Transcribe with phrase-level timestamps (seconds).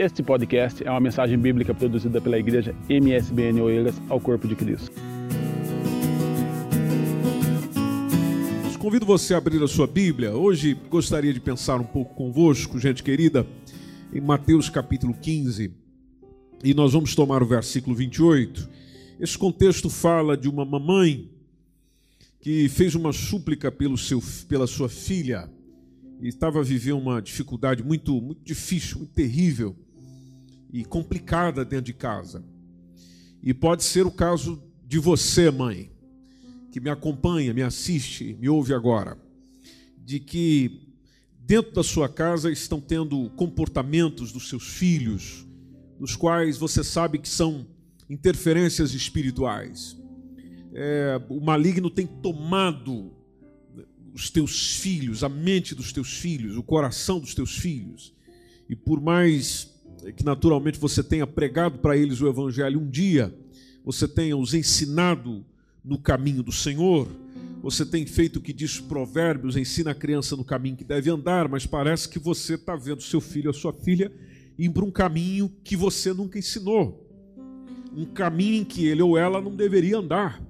[0.00, 4.90] Este podcast é uma mensagem bíblica produzida pela igreja MSBN Oeiras ao Corpo de Cristo.
[8.78, 10.34] Convido você a abrir a sua Bíblia.
[10.34, 13.46] Hoje gostaria de pensar um pouco convosco, gente querida,
[14.10, 15.70] em Mateus capítulo 15.
[16.64, 18.70] E nós vamos tomar o versículo 28.
[19.20, 21.30] Esse contexto fala de uma mamãe
[22.40, 25.46] que fez uma súplica pelo seu, pela sua filha
[26.22, 29.76] e estava vivendo uma dificuldade muito, muito difícil, muito terrível
[30.72, 32.44] e complicada dentro de casa.
[33.42, 35.90] E pode ser o caso de você, mãe,
[36.70, 39.18] que me acompanha, me assiste, me ouve agora,
[39.98, 40.94] de que
[41.38, 45.46] dentro da sua casa estão tendo comportamentos dos seus filhos,
[45.98, 47.66] dos quais você sabe que são
[48.08, 49.96] interferências espirituais.
[50.72, 53.12] É, o maligno tem tomado
[54.12, 58.14] os teus filhos, a mente dos teus filhos, o coração dos teus filhos.
[58.68, 59.69] E por mais
[60.16, 63.34] que naturalmente você tenha pregado para eles o evangelho um dia,
[63.84, 65.44] você tenha os ensinado
[65.84, 67.08] no caminho do Senhor,
[67.62, 71.48] você tem feito o que diz Provérbios, ensina a criança no caminho que deve andar,
[71.48, 74.10] mas parece que você está vendo seu filho ou sua filha
[74.58, 77.06] ir para um caminho que você nunca ensinou,
[77.94, 80.42] um caminho em que ele ou ela não deveria andar.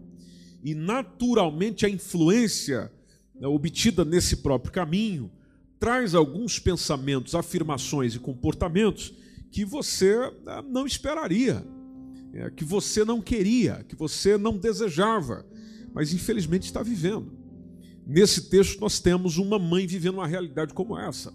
[0.63, 2.93] E naturalmente a influência
[3.35, 5.31] né, obtida nesse próprio caminho
[5.79, 9.15] traz alguns pensamentos, afirmações e comportamentos
[9.51, 10.15] que você
[10.47, 11.65] ah, não esperaria,
[12.33, 15.45] é, que você não queria, que você não desejava,
[15.93, 17.33] mas infelizmente está vivendo.
[18.07, 21.33] Nesse texto nós temos uma mãe vivendo uma realidade como essa.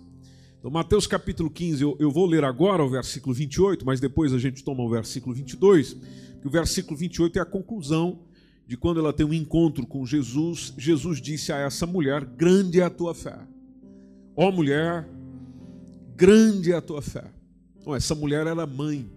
[0.58, 4.40] Então, Mateus capítulo 15, eu, eu vou ler agora o versículo 28, mas depois a
[4.40, 5.94] gente toma o versículo 22,
[6.42, 8.20] que o versículo 28 é a conclusão
[8.68, 10.74] de quando ela tem um encontro com Jesus.
[10.78, 13.38] Jesus disse a essa mulher: Grande é a tua fé.
[14.36, 15.08] Ó mulher,
[16.16, 17.32] grande é a tua fé.
[17.94, 19.12] Essa mulher era mãe.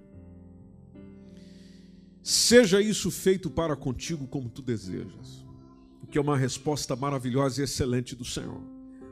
[2.22, 5.44] Seja isso feito para contigo como tu desejas.
[6.02, 8.60] O que é uma resposta maravilhosa e excelente do Senhor.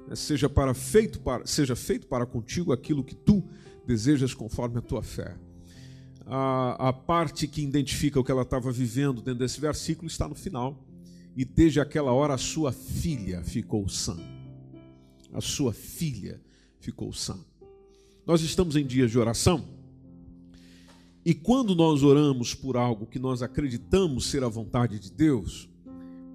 [0.07, 0.15] Né?
[0.15, 3.43] Seja, para feito para, seja feito para contigo aquilo que tu
[3.87, 5.37] desejas conforme a tua fé.
[6.27, 10.35] A, a parte que identifica o que ela estava vivendo dentro desse versículo está no
[10.35, 10.85] final.
[11.37, 14.17] E desde aquela hora a sua filha ficou sã.
[15.33, 16.41] A sua filha
[16.81, 17.39] ficou sã.
[18.27, 19.65] Nós estamos em dias de oração.
[21.25, 25.69] E quando nós oramos por algo que nós acreditamos ser a vontade de Deus,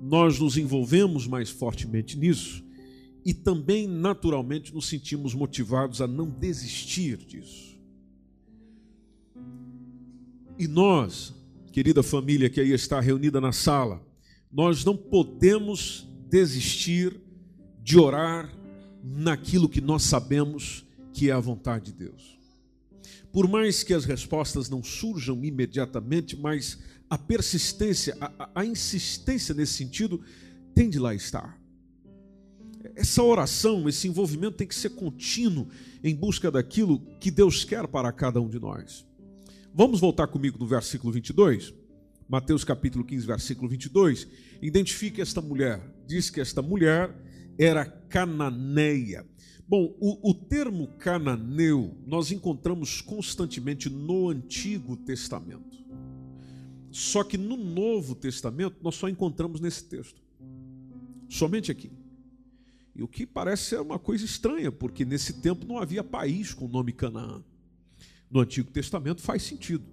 [0.02, 2.64] nós nos envolvemos mais fortemente nisso
[3.26, 7.78] e também naturalmente nos sentimos motivados a não desistir disso.
[10.58, 11.34] E nós,
[11.72, 14.02] querida família que aí está reunida na sala,
[14.52, 17.20] nós não podemos desistir
[17.84, 18.50] de orar
[19.04, 22.40] naquilo que nós sabemos que é a vontade de Deus.
[23.32, 26.80] Por mais que as respostas não surjam imediatamente, mas
[27.10, 30.22] a persistência, a, a insistência nesse sentido
[30.76, 31.60] tem de lá estar.
[32.96, 35.68] Essa oração, esse envolvimento tem que ser contínuo
[36.04, 39.06] em busca daquilo que Deus quer para cada um de nós.
[39.74, 41.74] Vamos voltar comigo no versículo 22?
[42.28, 44.28] Mateus capítulo 15, versículo 22.
[44.62, 45.82] Identifique esta mulher.
[46.08, 47.14] Diz que esta mulher
[47.58, 49.26] era cananeia.
[49.72, 55.82] Bom, o, o, termo cananeu nós encontramos constantemente no Antigo Testamento.
[56.92, 60.22] Só que no Novo Testamento nós só encontramos nesse texto.
[61.30, 61.90] Somente aqui.
[62.94, 66.66] E o que parece ser uma coisa estranha, porque nesse tempo não havia país com
[66.66, 67.42] o nome Canaã.
[68.30, 69.86] No Antigo Testamento faz sentido.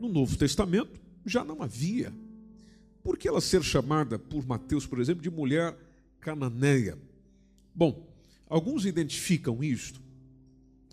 [0.00, 2.12] No Novo Testamento já não havia.
[3.04, 5.78] Por que ela ser chamada por Mateus, por exemplo, de mulher
[6.18, 6.98] cananeia?
[7.72, 8.09] Bom,
[8.50, 10.02] Alguns identificam isto,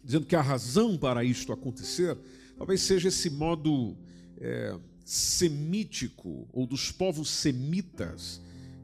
[0.04, 2.16] dizendo que a razão para isto acontecer
[2.56, 3.98] talvez seja esse modo
[4.38, 8.40] é, semítico ou dos povos semitas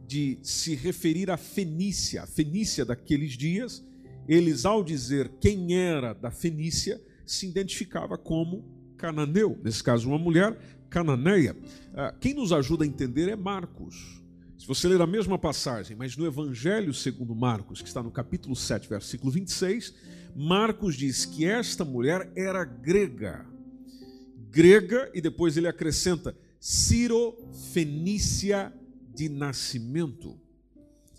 [0.08, 3.84] de se referir à Fenícia, a Fenícia daqueles dias.
[4.28, 8.66] Eles, ao dizer quem era da Fenícia, se identificava como
[8.98, 10.58] cananeu, nesse caso, uma mulher
[10.90, 11.56] cananeia.
[11.94, 14.23] Ah, quem nos ajuda a entender é Marcos.
[14.64, 18.56] Se você ler a mesma passagem, mas no Evangelho segundo Marcos, que está no capítulo
[18.56, 19.94] 7, versículo 26,
[20.34, 23.46] Marcos diz que esta mulher era grega.
[24.50, 28.74] Grega, e depois ele acrescenta, Ciro-fenícia
[29.14, 30.40] de nascimento.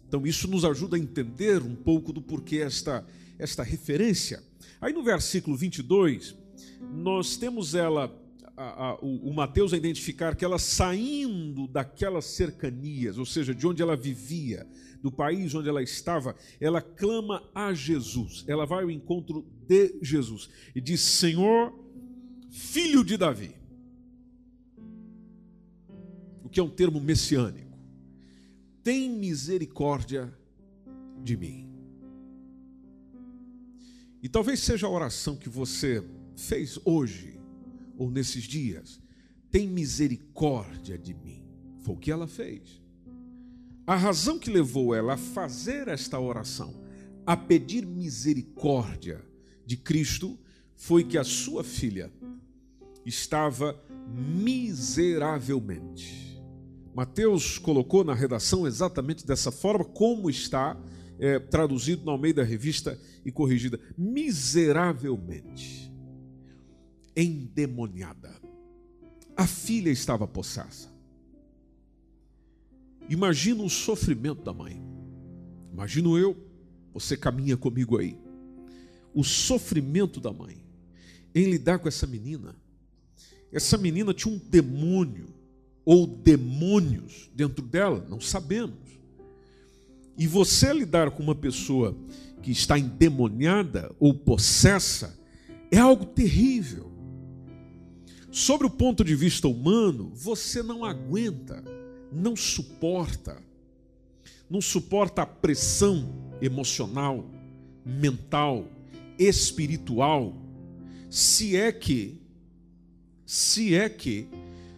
[0.08, 3.06] Então isso nos ajuda a entender um pouco do porquê esta,
[3.38, 4.42] esta referência.
[4.80, 6.34] Aí no versículo 22,
[6.80, 8.08] nós temos ela
[8.56, 13.66] a, a, o, o Mateus a identificar que ela saindo daquelas cercanias, ou seja, de
[13.66, 14.66] onde ela vivia,
[15.02, 18.44] do país onde ela estava, ela clama a Jesus.
[18.48, 21.78] Ela vai ao encontro de Jesus e diz: Senhor,
[22.50, 23.54] filho de Davi.
[26.42, 27.78] O que é um termo messiânico.
[28.82, 30.32] Tem misericórdia
[31.22, 31.68] de mim.
[34.22, 36.02] E talvez seja a oração que você
[36.34, 37.33] fez hoje
[37.96, 39.00] ou nesses dias.
[39.50, 41.42] Tem misericórdia de mim.
[41.80, 42.82] Foi o que ela fez.
[43.86, 46.82] A razão que levou ela a fazer esta oração,
[47.26, 49.22] a pedir misericórdia
[49.66, 50.38] de Cristo,
[50.74, 52.10] foi que a sua filha
[53.04, 56.24] estava miseravelmente.
[56.94, 60.80] Mateus colocou na redação exatamente dessa forma, como está
[61.18, 65.83] é, traduzido na Almeida Revista e corrigida: miseravelmente,
[67.16, 68.34] endemoniada.
[69.36, 70.88] A filha estava possessa.
[73.08, 74.80] Imagina o sofrimento da mãe.
[75.72, 76.36] Imagino eu,
[76.92, 78.18] você caminha comigo aí.
[79.12, 80.64] O sofrimento da mãe
[81.34, 82.54] em lidar com essa menina.
[83.52, 85.26] Essa menina tinha um demônio
[85.84, 88.78] ou demônios dentro dela, não sabemos.
[90.16, 91.96] E você lidar com uma pessoa
[92.40, 95.18] que está endemoniada ou possessa
[95.70, 96.93] é algo terrível.
[98.34, 101.62] Sobre o ponto de vista humano, você não aguenta,
[102.10, 103.40] não suporta,
[104.50, 107.30] não suporta a pressão emocional,
[107.86, 108.66] mental,
[109.16, 110.34] espiritual,
[111.08, 112.20] se é que,
[113.24, 114.26] se é que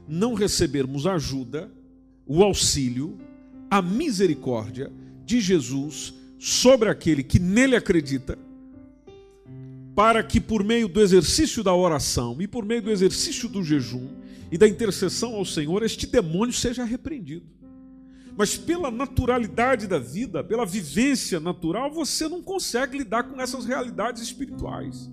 [0.06, 1.72] não recebermos ajuda,
[2.26, 3.18] o auxílio,
[3.70, 4.92] a misericórdia
[5.24, 8.38] de Jesus sobre aquele que nele acredita,
[9.96, 14.08] para que por meio do exercício da oração e por meio do exercício do jejum
[14.52, 17.46] e da intercessão ao Senhor, este demônio seja repreendido.
[18.36, 24.22] Mas pela naturalidade da vida, pela vivência natural, você não consegue lidar com essas realidades
[24.22, 25.10] espirituais.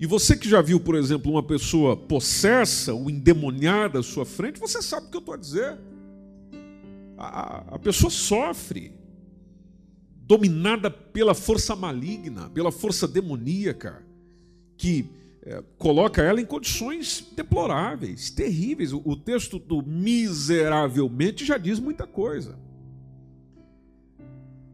[0.00, 4.58] E você que já viu, por exemplo, uma pessoa possessa ou endemoniada à sua frente,
[4.58, 5.78] você sabe o que eu estou a dizer
[7.18, 8.92] a, a pessoa sofre,
[10.28, 14.02] dominada pela força maligna, pela força demoníaca,
[14.76, 15.06] que
[15.42, 18.92] é, coloca ela em condições deploráveis, terríveis.
[18.92, 22.58] O, o texto do miseravelmente já diz muita coisa.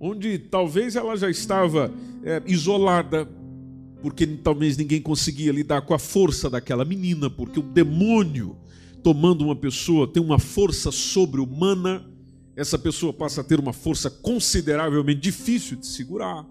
[0.00, 1.92] Onde talvez ela já estava
[2.24, 3.28] é, isolada,
[4.02, 8.56] porque talvez ninguém conseguia lidar com a força daquela menina, porque o demônio
[9.04, 12.04] tomando uma pessoa tem uma força sobre-humana
[12.56, 16.46] essa pessoa passa a ter uma força consideravelmente difícil de segurar.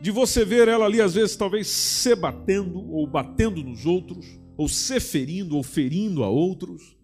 [0.00, 4.68] De você ver ela ali, às vezes, talvez se batendo, ou batendo nos outros, ou
[4.68, 6.96] se ferindo, ou ferindo a outros.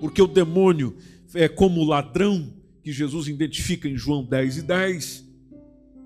[0.00, 0.96] Porque o demônio
[1.34, 5.26] é como o ladrão que Jesus identifica em João 10 e 10.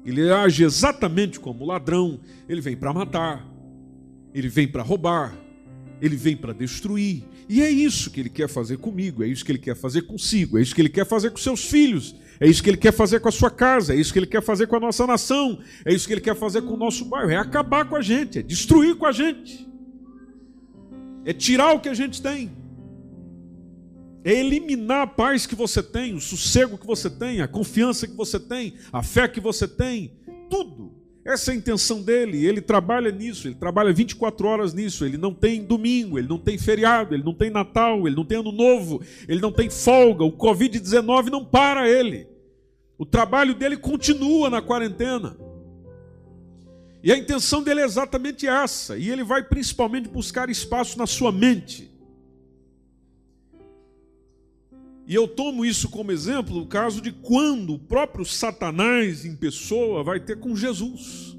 [0.04, 2.20] Ele age exatamente como o ladrão.
[2.48, 3.46] Ele vem para matar,
[4.34, 5.36] ele vem para roubar,
[6.00, 7.24] ele vem para destruir.
[7.48, 10.58] E é isso que ele quer fazer comigo, é isso que ele quer fazer consigo,
[10.58, 13.20] é isso que ele quer fazer com seus filhos, é isso que ele quer fazer
[13.20, 15.92] com a sua casa, é isso que ele quer fazer com a nossa nação, é
[15.92, 18.42] isso que ele quer fazer com o nosso bairro, é acabar com a gente, é
[18.42, 19.68] destruir com a gente,
[21.24, 22.52] é tirar o que a gente tem,
[24.24, 28.14] é eliminar a paz que você tem, o sossego que você tem, a confiança que
[28.14, 30.12] você tem, a fé que você tem,
[30.48, 35.18] tudo essa é a intenção dele, ele trabalha nisso, ele trabalha 24 horas nisso, ele
[35.18, 38.52] não tem domingo, ele não tem feriado, ele não tem Natal, ele não tem Ano
[38.52, 42.26] Novo, ele não tem folga, o Covid-19 não para ele.
[42.96, 45.36] O trabalho dele continua na quarentena.
[47.02, 51.30] E a intenção dele é exatamente essa, e ele vai principalmente buscar espaço na sua
[51.30, 51.89] mente.
[55.10, 60.04] E eu tomo isso como exemplo o caso de quando o próprio Satanás em pessoa
[60.04, 61.36] vai ter com Jesus.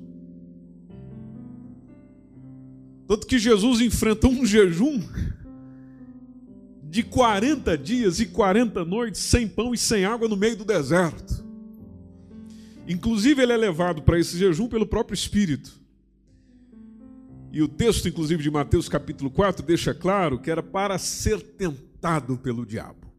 [3.08, 5.02] Tanto que Jesus enfrenta um jejum
[6.84, 11.42] de 40 dias e 40 noites sem pão e sem água no meio do deserto.
[12.86, 15.80] Inclusive, ele é levado para esse jejum pelo próprio Espírito.
[17.54, 22.38] E o texto, inclusive, de Mateus capítulo 4, deixa claro que era para ser tentado
[22.38, 23.11] pelo diabo.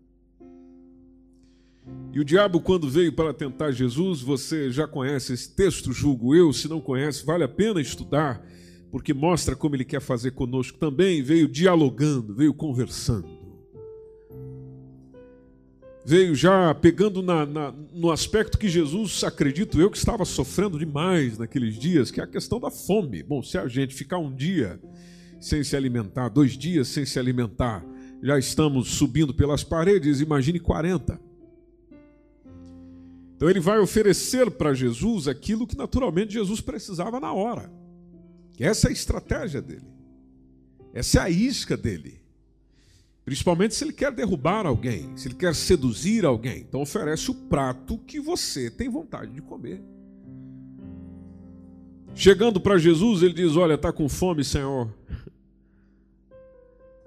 [2.12, 6.52] E o diabo, quando veio para tentar Jesus, você já conhece esse texto, julgo eu.
[6.52, 8.46] Se não conhece, vale a pena estudar,
[8.90, 11.22] porque mostra como ele quer fazer conosco também.
[11.22, 13.42] Veio dialogando, veio conversando.
[16.04, 21.38] veio já pegando na, na, no aspecto que Jesus, acredito eu, que estava sofrendo demais
[21.38, 23.22] naqueles dias, que é a questão da fome.
[23.22, 24.80] Bom, se a gente ficar um dia
[25.40, 27.84] sem se alimentar, dois dias sem se alimentar,
[28.22, 31.31] já estamos subindo pelas paredes, imagine 40.
[33.42, 37.72] Então ele vai oferecer para Jesus aquilo que naturalmente Jesus precisava na hora.
[38.56, 39.88] Essa é a estratégia dele.
[40.94, 42.20] Essa é a isca dele.
[43.24, 46.58] Principalmente se ele quer derrubar alguém, se ele quer seduzir alguém.
[46.60, 49.82] Então oferece o prato que você tem vontade de comer.
[52.14, 54.88] Chegando para Jesus, ele diz: Olha, está com fome, Senhor.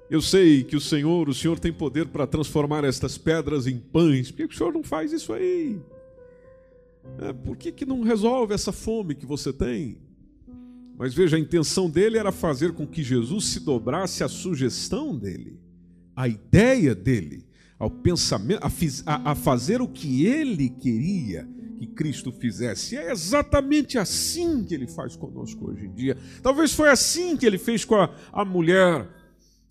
[0.10, 4.32] Eu sei que o Senhor, o Senhor tem poder para transformar estas pedras em pães.
[4.32, 5.80] Por que o Senhor não faz isso aí?
[7.20, 9.98] É, por que, que não resolve essa fome que você tem?
[10.98, 15.60] Mas veja, a intenção dele era fazer com que Jesus se dobrasse à sugestão dele
[16.16, 17.46] a ideia dele,
[17.78, 18.62] ao pensamento,
[19.06, 21.48] a, a fazer o que ele queria
[21.78, 22.96] que Cristo fizesse.
[22.96, 26.18] E é exatamente assim que ele faz conosco hoje em dia.
[26.42, 29.10] Talvez foi assim que ele fez com a, a mulher,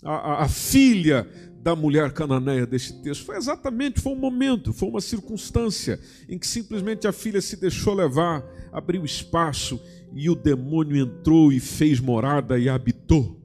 [0.05, 1.27] a, a, filha
[1.63, 3.25] da mulher cananeia deste texto.
[3.25, 7.95] Foi exatamente, foi um momento, foi uma circunstância em que simplesmente a filha se deixou
[7.95, 9.81] levar, abriu espaço
[10.13, 13.41] e o demônio entrou e fez morada e habitou.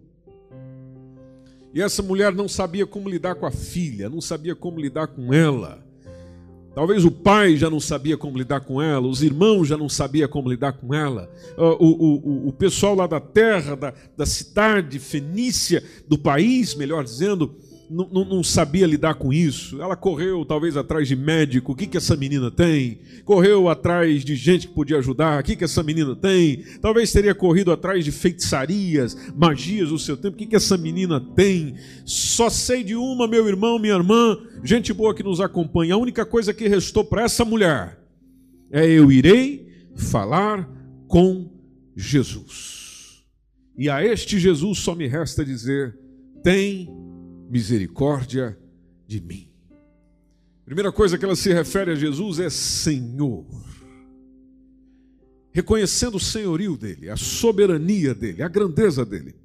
[1.74, 5.34] E essa mulher não sabia como lidar com a filha, não sabia como lidar com
[5.34, 5.88] ela.
[6.80, 10.30] Talvez o pai já não sabia como lidar com ela, os irmãos já não sabiam
[10.30, 14.98] como lidar com ela, o, o, o, o pessoal lá da terra, da, da cidade
[14.98, 17.54] fenícia, do país, melhor dizendo,
[17.89, 19.81] não, não, sabia lidar com isso.
[19.81, 23.00] Ela correu talvez atrás de médico, o que, que essa menina tem?
[23.25, 26.63] Correu atrás de gente que podia ajudar, o que, que essa menina tem?
[26.81, 31.19] Talvez teria corrido atrás de feitiçarias, magias do seu tempo, o que, que essa menina
[31.19, 31.75] tem?
[32.05, 35.96] Só sei de uma, meu irmão, minha irmã, gente boa que nos acompanha.
[35.96, 38.00] A única coisa que restou para essa mulher
[38.72, 40.69] é eu irei falar
[41.08, 41.51] com
[41.96, 43.24] Jesus.
[43.77, 45.98] E a este Jesus só me resta dizer:
[46.43, 46.99] tem
[47.50, 48.58] misericórdia
[49.08, 49.50] de mim.
[50.63, 53.46] Primeira coisa que ela se refere a Jesus é Senhor.
[55.51, 59.36] Reconhecendo o senhorio dele, a soberania dele, a grandeza dele.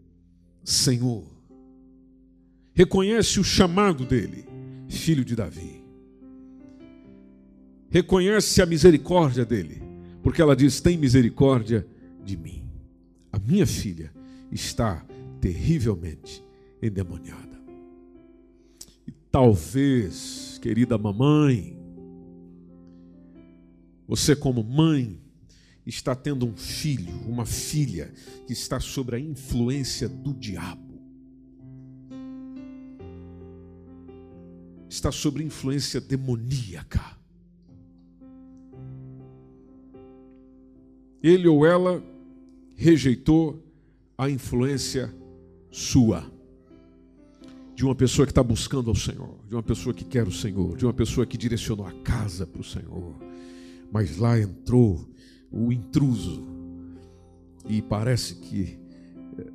[0.63, 1.25] Senhor.
[2.75, 4.45] Reconhece o chamado dele,
[4.89, 5.83] filho de Davi.
[7.89, 9.81] Reconhece a misericórdia dele,
[10.23, 11.87] porque ela diz: Tem misericórdia
[12.23, 12.65] de mim.
[13.33, 14.13] A minha filha
[14.53, 15.05] está
[15.41, 16.45] terrivelmente
[16.83, 17.54] endemoniada.
[19.35, 21.77] Talvez, querida mamãe,
[24.07, 25.21] você, como mãe,
[25.85, 28.13] está tendo um filho, uma filha
[28.47, 31.01] que está sob a influência do diabo.
[34.89, 37.19] Está sob influência demoníaca.
[41.21, 42.01] Ele ou ela
[42.77, 43.61] rejeitou
[44.17, 45.13] a influência
[45.73, 46.33] sua
[47.75, 50.77] de uma pessoa que está buscando ao Senhor, de uma pessoa que quer o Senhor,
[50.77, 53.15] de uma pessoa que direcionou a casa para o Senhor,
[53.91, 55.09] mas lá entrou
[55.51, 56.45] o intruso
[57.69, 58.79] e parece que
[59.39, 59.53] eh,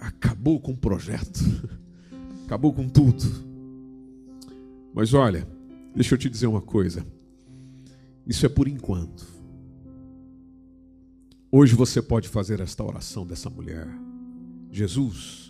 [0.00, 1.40] acabou com o projeto,
[2.44, 3.24] acabou com tudo.
[4.92, 5.48] Mas olha,
[5.94, 7.06] deixa eu te dizer uma coisa,
[8.26, 9.26] isso é por enquanto.
[11.50, 13.88] Hoje você pode fazer esta oração dessa mulher.
[14.70, 15.43] Jesus,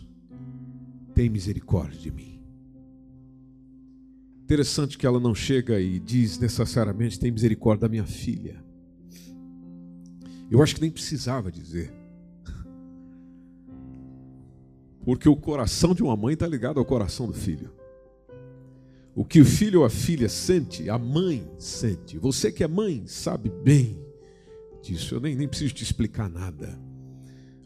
[1.14, 2.40] tem misericórdia de mim.
[4.42, 8.62] Interessante que ela não chega e diz necessariamente tem misericórdia da minha filha.
[10.50, 11.92] Eu acho que nem precisava dizer.
[15.04, 17.72] Porque o coração de uma mãe está ligado ao coração do filho.
[19.14, 22.18] O que o filho ou a filha sente, a mãe sente.
[22.18, 23.98] Você que é mãe sabe bem
[24.82, 25.14] disso.
[25.14, 26.78] Eu nem, nem preciso te explicar nada.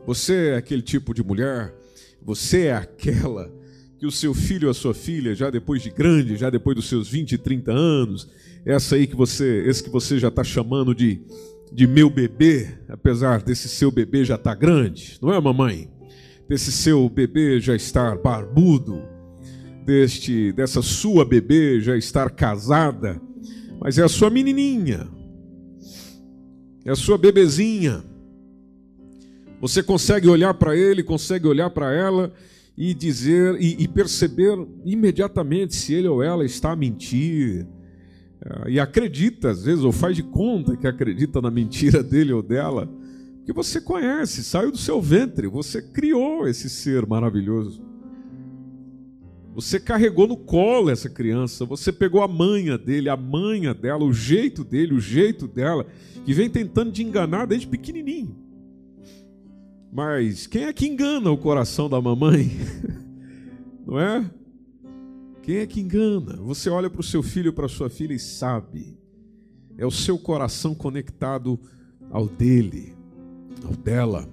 [0.07, 1.75] Você é aquele tipo de mulher
[2.22, 3.52] você é aquela
[3.98, 6.88] que o seu filho ou a sua filha, já depois de grande, já depois dos
[6.88, 8.28] seus 20, 30 anos,
[8.64, 11.20] essa aí que você, esse que você já está chamando de,
[11.72, 15.90] de meu bebê, apesar desse seu bebê já estar tá grande, não é, mamãe?
[16.48, 19.02] Desse seu bebê já estar barbudo,
[19.84, 23.20] deste, dessa sua bebê já estar casada,
[23.80, 25.08] mas é a sua menininha,
[26.84, 28.04] é a sua bebezinha
[29.61, 32.33] você consegue olhar para ele, consegue olhar para ela
[32.77, 37.67] e dizer e, e, perceber imediatamente se ele ou ela está a mentir.
[38.41, 42.43] É, e acredita, às vezes, ou faz de conta que acredita na mentira dele ou
[42.43, 42.88] dela,
[43.38, 47.83] porque você conhece, saiu do seu ventre, você criou esse ser maravilhoso.
[49.55, 54.12] Você carregou no colo essa criança, você pegou a manha dele, a manha dela, o
[54.12, 55.85] jeito dele, o jeito dela,
[56.25, 58.48] que vem tentando te enganar desde pequenininho.
[59.92, 62.50] Mas quem é que engana o coração da mamãe?
[63.87, 64.30] Não é?
[65.42, 66.37] Quem é que engana?
[66.42, 68.99] Você olha para o seu filho, para sua filha e sabe.
[69.78, 71.59] É o seu coração conectado
[72.11, 72.95] ao dele,
[73.64, 74.28] ao dela.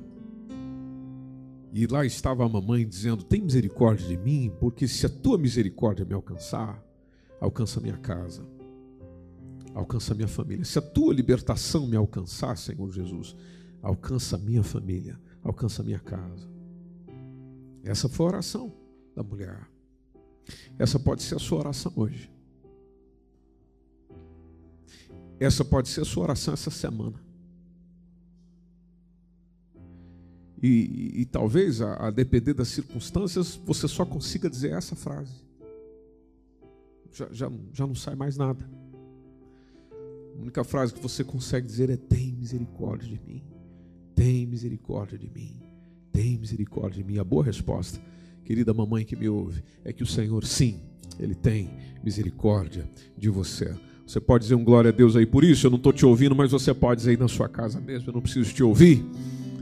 [1.71, 6.05] E lá estava a mamãe dizendo: Tem misericórdia de mim, porque se a tua misericórdia
[6.05, 6.83] me alcançar,
[7.39, 8.45] alcança minha casa,
[9.73, 10.65] alcança minha família.
[10.65, 13.35] Se a tua libertação me alcançar, Senhor Jesus,
[13.81, 16.49] alcança minha família, alcança minha casa.
[17.83, 18.73] Essa foi a oração
[19.15, 19.69] da mulher.
[20.77, 22.31] Essa pode ser a sua oração hoje.
[25.39, 27.23] Essa pode ser a sua oração essa semana.
[30.61, 35.45] E, e, e talvez, a, a, depender das circunstâncias, você só consiga dizer essa frase.
[37.11, 38.67] Já, já, já não sai mais nada.
[40.35, 43.54] A única frase que você consegue dizer é: Tem misericórdia de mim.
[44.15, 45.61] Tem misericórdia de mim.
[46.11, 47.19] Tem misericórdia de mim.
[47.19, 47.99] A boa resposta,
[48.45, 50.79] querida mamãe que me ouve, é que o Senhor, sim,
[51.19, 51.69] Ele tem
[52.03, 53.75] misericórdia de você.
[54.07, 56.35] Você pode dizer um glória a Deus aí por isso, eu não estou te ouvindo,
[56.35, 59.03] mas você pode dizer aí na sua casa mesmo, eu não preciso te ouvir.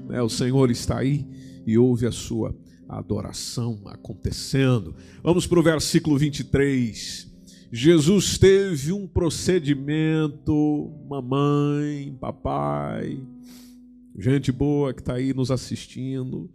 [0.07, 0.21] Né?
[0.21, 1.25] O Senhor está aí
[1.65, 2.53] e ouve a sua
[2.87, 4.95] adoração acontecendo.
[5.23, 7.31] Vamos para o versículo 23.
[7.71, 13.19] Jesus teve um procedimento, mamãe, papai,
[14.17, 16.49] gente boa que está aí nos assistindo,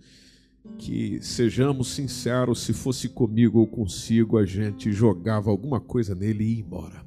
[0.79, 6.55] que sejamos sinceros, se fosse comigo ou consigo, a gente jogava alguma coisa nele e
[6.55, 7.07] ia embora.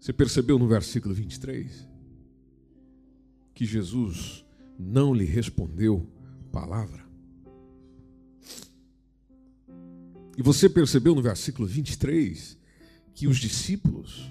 [0.00, 1.88] Você percebeu no versículo 23
[3.54, 4.44] que Jesus
[4.78, 6.06] não lhe respondeu
[6.52, 7.04] palavra?
[10.36, 12.58] E você percebeu no versículo 23
[13.14, 14.30] que os discípulos,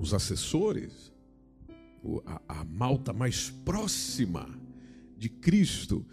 [0.00, 1.12] os assessores,
[2.26, 4.48] a, a malta mais próxima
[5.18, 6.04] de Cristo,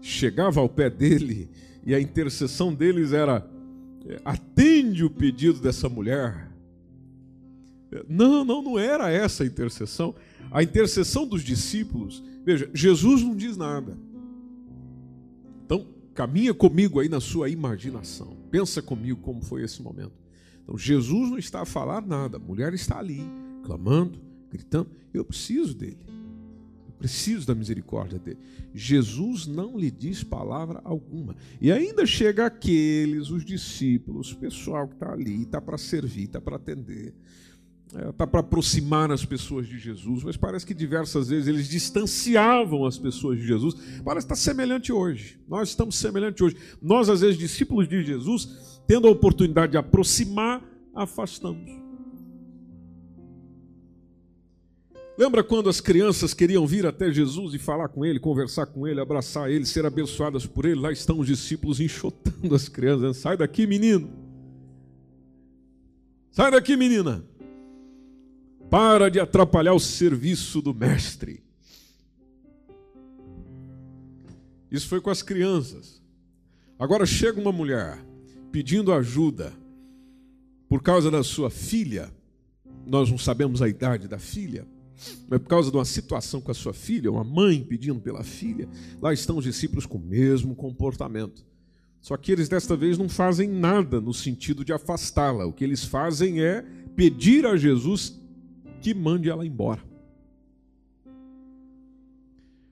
[0.00, 1.48] chegava ao pé dele
[1.84, 3.48] e a intercessão deles era:
[4.06, 6.52] é, atende o pedido dessa mulher
[8.08, 10.14] não, não, não era essa a intercessão.
[10.50, 13.96] A intercessão dos discípulos, veja, Jesus não diz nada.
[15.64, 18.36] Então, caminha comigo aí na sua imaginação.
[18.50, 20.21] Pensa comigo como foi esse momento.
[20.62, 22.36] Então, Jesus não está a falar nada.
[22.36, 23.22] A mulher está ali,
[23.64, 24.20] clamando,
[24.50, 24.90] gritando.
[25.12, 25.98] Eu preciso dele.
[26.86, 28.38] Eu preciso da misericórdia dele.
[28.74, 31.36] Jesus não lhe diz palavra alguma.
[31.60, 36.40] E ainda chega aqueles, os discípulos, o pessoal que está ali, está para servir, está
[36.40, 37.14] para atender
[37.92, 41.68] está é, tá para aproximar as pessoas de Jesus, mas parece que diversas vezes eles
[41.68, 43.74] distanciavam as pessoas de Jesus.
[44.04, 45.38] Parece estar tá semelhante hoje.
[45.46, 46.56] Nós estamos semelhantes hoje.
[46.80, 50.62] Nós, às vezes, discípulos de Jesus, tendo a oportunidade de aproximar,
[50.94, 51.82] afastamos.
[55.16, 59.00] Lembra quando as crianças queriam vir até Jesus e falar com ele, conversar com ele,
[59.00, 60.80] abraçar ele, ser abençoadas por ele?
[60.80, 63.18] Lá estão os discípulos enxotando as crianças.
[63.18, 64.10] Sai daqui, menino.
[66.30, 67.24] Sai daqui, menina.
[68.70, 71.42] Para de atrapalhar o serviço do mestre.
[74.70, 76.02] Isso foi com as crianças.
[76.78, 78.02] Agora chega uma mulher
[78.52, 79.52] pedindo ajuda
[80.68, 82.12] por causa da sua filha.
[82.86, 84.66] Nós não sabemos a idade da filha,
[85.28, 88.68] mas por causa de uma situação com a sua filha, uma mãe pedindo pela filha.
[89.00, 91.44] Lá estão os discípulos com o mesmo comportamento.
[92.00, 95.46] Só que eles desta vez não fazem nada no sentido de afastá-la.
[95.46, 96.62] O que eles fazem é
[96.94, 98.20] pedir a Jesus
[98.80, 99.80] que mande ela embora.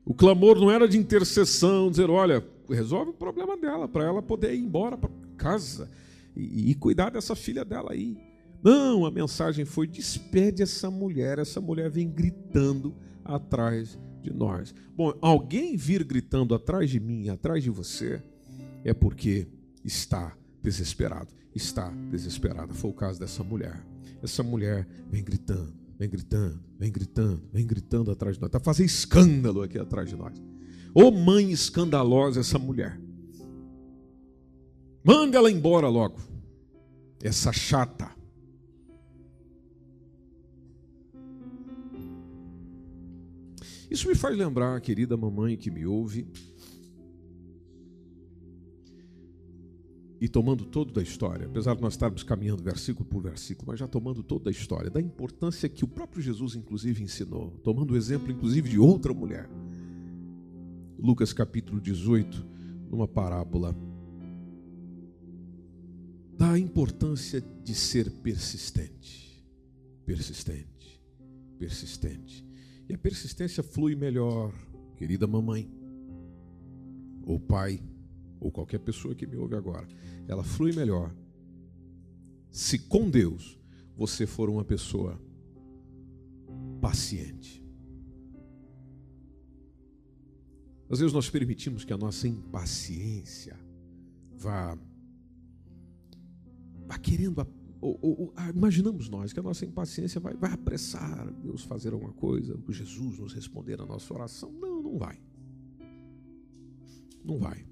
[0.05, 4.55] O clamor não era de intercessão, dizer, olha, resolve o problema dela, para ela poder
[4.55, 5.09] ir embora para
[5.40, 5.90] casa
[6.37, 8.16] e, e, cuidar dessa filha dela aí.
[8.62, 14.74] Não, a mensagem foi: despede essa mulher, essa mulher vem gritando atrás de nós.
[14.94, 18.22] Bom, alguém vir gritando atrás de mim, atrás de você,
[18.85, 19.48] é porque
[19.83, 22.74] está desesperado, está desesperada.
[22.74, 23.83] Foi o caso dessa mulher.
[24.22, 28.48] Essa mulher vem gritando, Vem gritando, vem gritando, vem gritando atrás de nós.
[28.48, 30.33] Está fazendo escândalo aqui atrás de nós.
[30.94, 32.98] Ô mãe escandalosa essa mulher.
[35.02, 36.18] Manda ela embora logo.
[37.22, 38.10] Essa chata.
[43.90, 46.28] Isso me faz lembrar, querida mamãe que me ouve,
[50.20, 53.88] e tomando todo da história, apesar de nós estarmos caminhando versículo por versículo, mas já
[53.88, 58.30] tomando toda a história, da importância que o próprio Jesus, inclusive, ensinou, tomando o exemplo,
[58.30, 59.48] inclusive, de outra mulher.
[60.98, 62.46] Lucas capítulo 18,
[62.90, 63.74] numa parábola
[66.40, 69.44] da importância de ser persistente.
[70.07, 70.98] Persistente,
[71.59, 72.48] persistente.
[72.88, 74.50] E a persistência flui melhor,
[74.96, 75.70] querida mamãe,
[77.26, 77.79] ou pai,
[78.40, 79.87] ou qualquer pessoa que me ouve agora.
[80.26, 81.14] Ela flui melhor
[82.50, 83.61] se com Deus
[83.94, 85.20] você for uma pessoa
[86.81, 87.62] paciente.
[90.88, 93.61] Às vezes nós permitimos que a nossa impaciência
[94.38, 94.79] vá,
[96.90, 97.46] vá querendo,
[97.81, 102.12] ou, ou, ah, imaginamos nós que a nossa impaciência vai, vai apressar Deus fazer alguma
[102.12, 104.53] coisa, Jesus nos responder a nossa oração.
[104.53, 105.20] Não, não vai.
[107.24, 107.64] Não vai.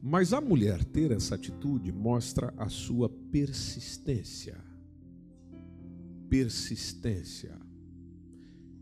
[0.00, 4.58] Mas a mulher ter essa atitude mostra a sua persistência.
[6.28, 7.56] Persistência.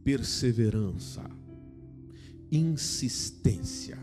[0.03, 1.41] Perseverança
[2.51, 3.99] insistência.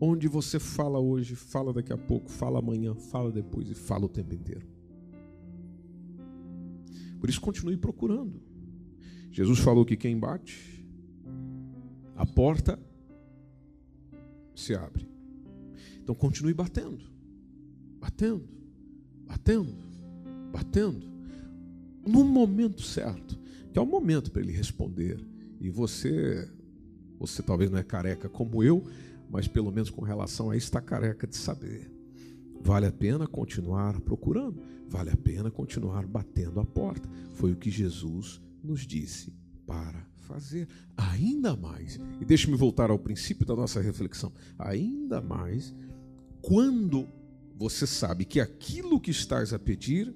[0.00, 4.08] Onde você fala hoje, fala daqui a pouco, fala amanhã, fala depois e fala o
[4.08, 4.66] tempo inteiro.
[7.18, 8.40] Por isso, continue procurando.
[9.32, 10.86] Jesus falou que quem bate,
[12.14, 12.78] a porta
[14.54, 15.08] se abre.
[16.02, 17.04] Então, continue batendo,
[17.98, 18.48] batendo,
[19.26, 19.74] batendo,
[20.52, 21.06] batendo,
[22.06, 23.38] no momento certo,
[23.72, 25.20] que é o momento para ele responder.
[25.60, 26.50] E você
[27.18, 28.84] você talvez não é careca como eu,
[29.30, 31.90] mas pelo menos com relação a isso está careca de saber.
[32.60, 37.08] Vale a pena continuar procurando, vale a pena continuar batendo a porta.
[37.34, 39.32] Foi o que Jesus nos disse
[39.66, 40.68] para fazer.
[40.96, 45.74] Ainda mais, e deixe-me voltar ao princípio da nossa reflexão, ainda mais
[46.42, 47.08] quando
[47.56, 50.14] você sabe que aquilo que estás a pedir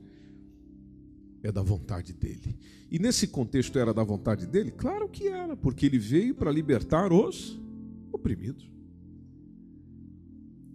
[1.43, 2.59] é da vontade dele.
[2.91, 4.71] E nesse contexto era da vontade dele?
[4.71, 7.59] Claro que era, porque ele veio para libertar os
[8.13, 8.71] oprimidos.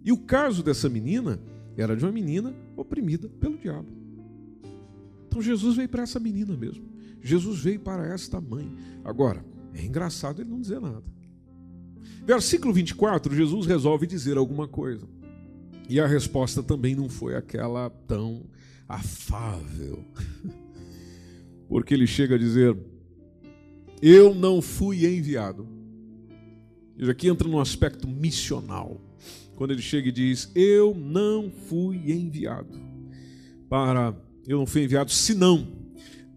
[0.06, 1.40] E o caso dessa menina
[1.76, 3.88] era de uma menina oprimida pelo diabo.
[5.26, 6.84] Então Jesus veio para essa menina mesmo.
[7.20, 8.72] Jesus veio para esta mãe.
[9.04, 11.02] Agora, é engraçado ele não dizer nada.
[12.24, 15.08] Versículo 24, Jesus resolve dizer alguma coisa.
[15.88, 18.44] E a resposta também não foi aquela tão
[18.88, 20.04] afável.
[21.68, 22.76] Porque ele chega a dizer:
[24.00, 25.66] Eu não fui enviado.
[26.96, 29.00] Isso aqui entra no aspecto missional.
[29.56, 32.78] Quando ele chega e diz: Eu não fui enviado
[33.68, 34.14] para.
[34.46, 35.66] Eu não fui enviado senão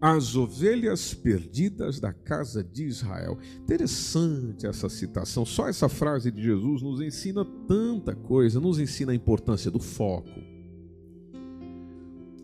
[0.00, 3.38] as ovelhas perdidas da casa de Israel.
[3.62, 5.44] Interessante essa citação.
[5.46, 10.40] Só essa frase de Jesus nos ensina tanta coisa, nos ensina a importância do foco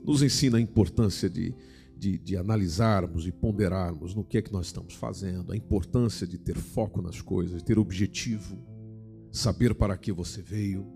[0.07, 1.53] nos ensina a importância de,
[1.99, 6.39] de, de, analisarmos e ponderarmos no que é que nós estamos fazendo, a importância de
[6.39, 8.57] ter foco nas coisas, ter objetivo,
[9.37, 10.87] saber para que você veio,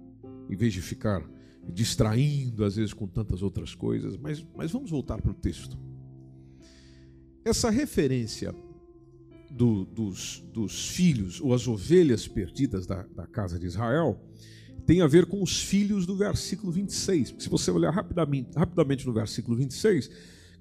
[0.49, 1.23] em vez de ficar
[1.69, 4.17] distraindo às vezes com tantas outras coisas.
[4.17, 5.79] Mas, mas vamos voltar para o texto.
[7.45, 8.55] Essa referência
[9.51, 14.21] do, dos, dos filhos ou as ovelhas perdidas da, da casa de Israel
[14.87, 17.35] tem a ver com os filhos do versículo 26.
[17.39, 20.11] Se você olhar rapidamente, rapidamente no versículo 26,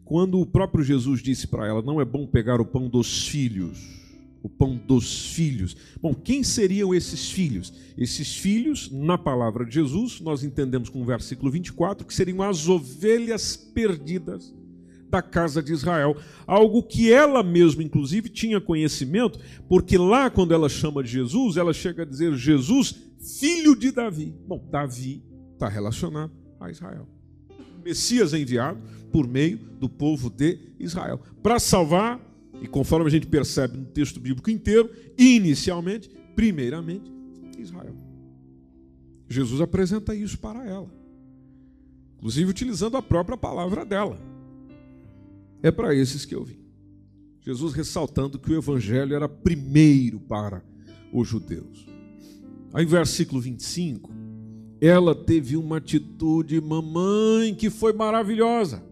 [0.03, 4.08] quando o próprio Jesus disse para ela: Não é bom pegar o pão dos filhos.
[4.41, 5.75] O pão dos filhos.
[6.01, 7.73] Bom, quem seriam esses filhos?
[7.97, 12.67] Esses filhos, na palavra de Jesus, nós entendemos com o versículo 24, que seriam as
[12.69, 14.53] ovelhas perdidas
[15.09, 16.15] da casa de Israel.
[16.45, 21.73] Algo que ela mesma, inclusive, tinha conhecimento, porque lá, quando ela chama de Jesus, ela
[21.73, 22.95] chega a dizer: Jesus,
[23.39, 24.33] filho de Davi.
[24.47, 25.23] Bom, Davi
[25.53, 27.07] está relacionado a Israel.
[27.83, 28.79] Messias enviado
[29.11, 32.19] por meio do povo de Israel para salvar,
[32.61, 37.11] e conforme a gente percebe no texto bíblico inteiro, inicialmente, primeiramente,
[37.57, 37.95] Israel.
[39.27, 40.91] Jesus apresenta isso para ela,
[42.17, 44.19] inclusive utilizando a própria palavra dela.
[45.61, 46.59] É para esses que eu vim.
[47.41, 50.63] Jesus ressaltando que o evangelho era primeiro para
[51.11, 51.87] os judeus.
[52.73, 54.11] Aí, versículo 25,
[54.79, 58.83] ela teve uma atitude, mamãe, que foi maravilhosa.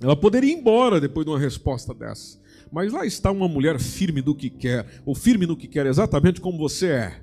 [0.00, 2.38] Ela poderia ir embora depois de uma resposta dessa.
[2.70, 6.40] Mas lá está uma mulher firme do que quer, ou firme no que quer, exatamente
[6.40, 7.22] como você é.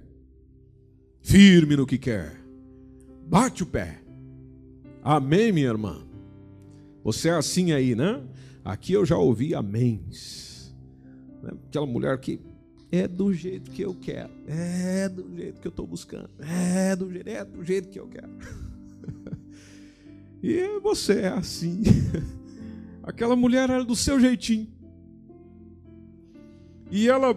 [1.21, 2.35] Firme no que quer.
[3.27, 4.01] Bate o pé.
[5.03, 6.01] Amém, minha irmã?
[7.03, 8.21] Você é assim aí, né?
[8.63, 10.73] Aqui eu já ouvi améns.
[11.41, 11.51] Né?
[11.67, 12.39] Aquela mulher que
[12.91, 17.11] é do jeito que eu quero, é do jeito que eu estou buscando, é do,
[17.11, 18.29] jeito, é do jeito que eu quero.
[20.41, 21.81] e você é assim.
[23.03, 24.67] Aquela mulher era do seu jeitinho.
[26.89, 27.35] E ela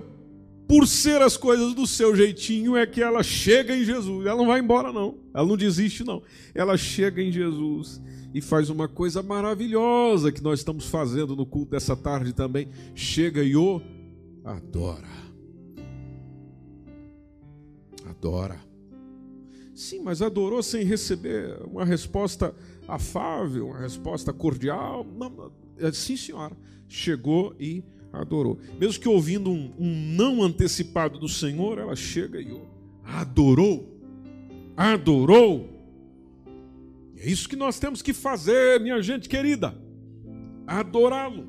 [0.66, 4.26] por ser as coisas do seu jeitinho, é que ela chega em Jesus.
[4.26, 5.16] Ela não vai embora, não.
[5.32, 6.22] Ela não desiste, não.
[6.54, 8.00] Ela chega em Jesus
[8.34, 12.68] e faz uma coisa maravilhosa que nós estamos fazendo no culto dessa tarde também.
[12.94, 13.80] Chega e o
[14.44, 15.08] adora.
[18.08, 18.60] Adora.
[19.72, 22.54] Sim, mas adorou sem receber uma resposta
[22.88, 25.04] afável, uma resposta cordial.
[25.04, 25.52] Não,
[25.92, 26.56] sim, senhora.
[26.88, 28.58] Chegou e adorou.
[28.78, 32.60] Mesmo que ouvindo um, um não antecipado do Senhor, ela chega e
[33.04, 34.00] adorou.
[34.76, 35.70] Adorou.
[37.16, 39.76] É isso que nós temos que fazer, minha gente querida.
[40.66, 41.48] Adorá-lo.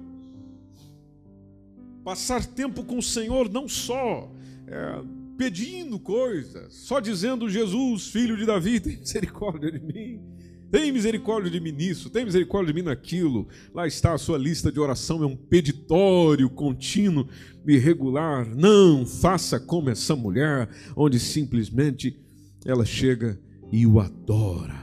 [2.03, 4.31] Passar tempo com o Senhor, não só
[4.65, 5.01] é,
[5.37, 10.21] pedindo coisas, só dizendo: Jesus, filho de Davi, tem misericórdia de mim.
[10.69, 13.47] Tem misericórdia de mim nisso, tem misericórdia de mim naquilo.
[13.73, 17.27] Lá está a sua lista de oração, é um peditório contínuo
[17.65, 18.45] e regular.
[18.45, 22.19] Não faça como essa mulher, onde simplesmente
[22.65, 23.39] ela chega
[23.71, 24.75] e o adora.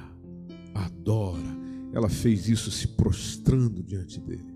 [0.75, 1.55] Adora.
[1.92, 4.55] Ela fez isso se prostrando diante dele.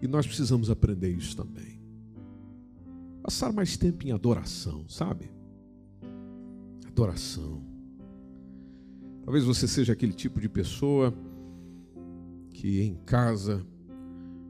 [0.00, 1.80] E nós precisamos aprender isso também.
[3.22, 5.30] Passar mais tempo em adoração, sabe?
[6.88, 7.71] Adoração.
[9.24, 11.14] Talvez você seja aquele tipo de pessoa
[12.50, 13.64] que em casa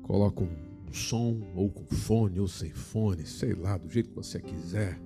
[0.03, 4.41] coloca um som, ou com fone, ou sem fone, sei lá, do jeito que você
[4.41, 5.01] quiser,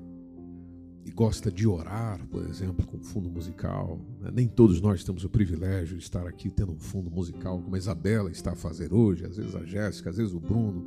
[1.04, 4.00] e gosta de orar, por exemplo, com fundo musical.
[4.20, 4.30] Né?
[4.34, 7.78] Nem todos nós temos o privilégio de estar aqui tendo um fundo musical, como a
[7.78, 10.86] Isabela está a fazer hoje, às vezes a Jéssica, às vezes o Bruno,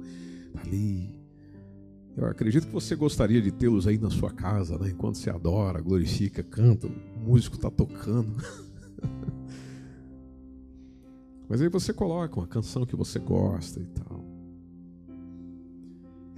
[0.53, 1.17] tá ali.
[2.17, 4.89] Eu acredito que você gostaria de tê-los aí na sua casa, né?
[4.89, 8.35] enquanto você adora, glorifica, canta, o músico está tocando.
[11.49, 14.23] Mas aí você coloca uma canção que você gosta e tal.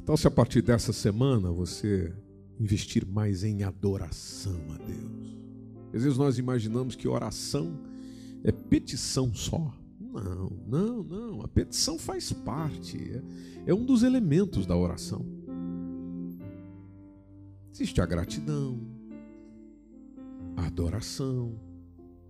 [0.02, 2.14] Então, se a partir dessa semana você
[2.60, 5.38] investir mais em adoração a Deus.
[5.94, 7.78] Às vezes nós imaginamos que oração
[8.44, 9.74] é petição só.
[10.00, 11.42] Não, não, não.
[11.42, 15.26] A petição faz parte, é, é um dos elementos da oração.
[17.74, 18.80] Existe a gratidão,
[20.56, 21.60] a adoração,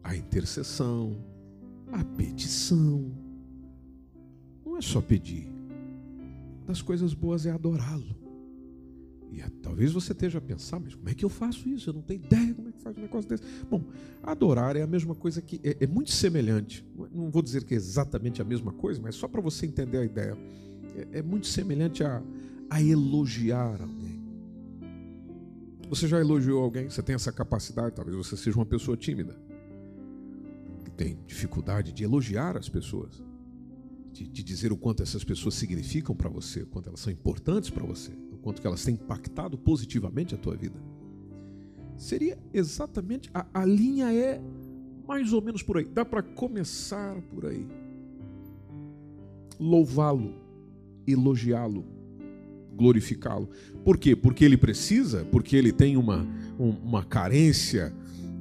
[0.04, 1.18] a intercessão,
[1.92, 3.12] a petição.
[4.66, 5.48] Não é só pedir.
[6.66, 8.16] Das coisas boas é adorá-lo.
[9.32, 11.90] E talvez você esteja a pensar, mas como é que eu faço isso?
[11.90, 13.44] Eu não tenho ideia como é que faz um negócio desse.
[13.70, 13.82] Bom,
[14.22, 15.60] adorar é a mesma coisa que.
[15.64, 16.86] É, é muito semelhante.
[17.14, 20.06] Não vou dizer que é exatamente a mesma coisa, mas só para você entender a
[20.06, 20.38] ideia.
[20.96, 22.22] É, é muito semelhante a,
[22.70, 24.22] a elogiar alguém.
[25.90, 26.90] Você já elogiou alguém?
[26.90, 27.96] Você tem essa capacidade?
[27.96, 29.51] Talvez você seja uma pessoa tímida
[31.02, 33.24] tem dificuldade de elogiar as pessoas,
[34.14, 37.72] de, de dizer o quanto essas pessoas significam para você, o quanto elas são importantes
[37.72, 40.80] para você, o quanto que elas têm impactado positivamente a tua vida.
[41.98, 44.40] Seria exatamente a, a linha é
[45.08, 45.86] mais ou menos por aí.
[45.86, 47.66] Dá para começar por aí.
[49.60, 50.36] Louvá-lo,
[51.08, 51.84] elogiá-lo,
[52.76, 53.50] glorificá-lo.
[53.84, 54.16] Por quê?
[54.16, 56.28] Porque ele precisa, porque ele tem uma,
[56.60, 57.92] uma carência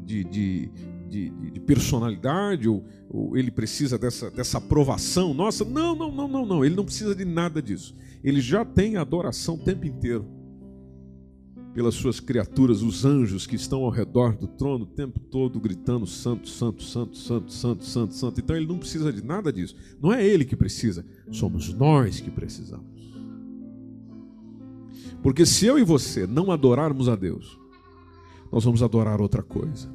[0.04, 0.70] de, de,
[1.10, 5.64] de, de, de personalidade, ou, ou, ele precisa dessa, dessa aprovação nossa.
[5.64, 6.64] Não, não, não, não, não.
[6.64, 7.94] Ele não precisa de nada disso.
[8.22, 10.26] Ele já tem adoração o tempo inteiro
[11.74, 16.06] pelas suas criaturas, os anjos que estão ao redor do trono o tempo todo gritando
[16.06, 18.40] santo, santo, santo, santo, santo, santo, santo.
[18.40, 19.76] Então ele não precisa de nada disso.
[20.00, 22.90] Não é ele que precisa, somos nós que precisamos.
[25.22, 27.58] Porque se eu e você não adorarmos a Deus,
[28.50, 29.88] nós vamos adorar outra coisa.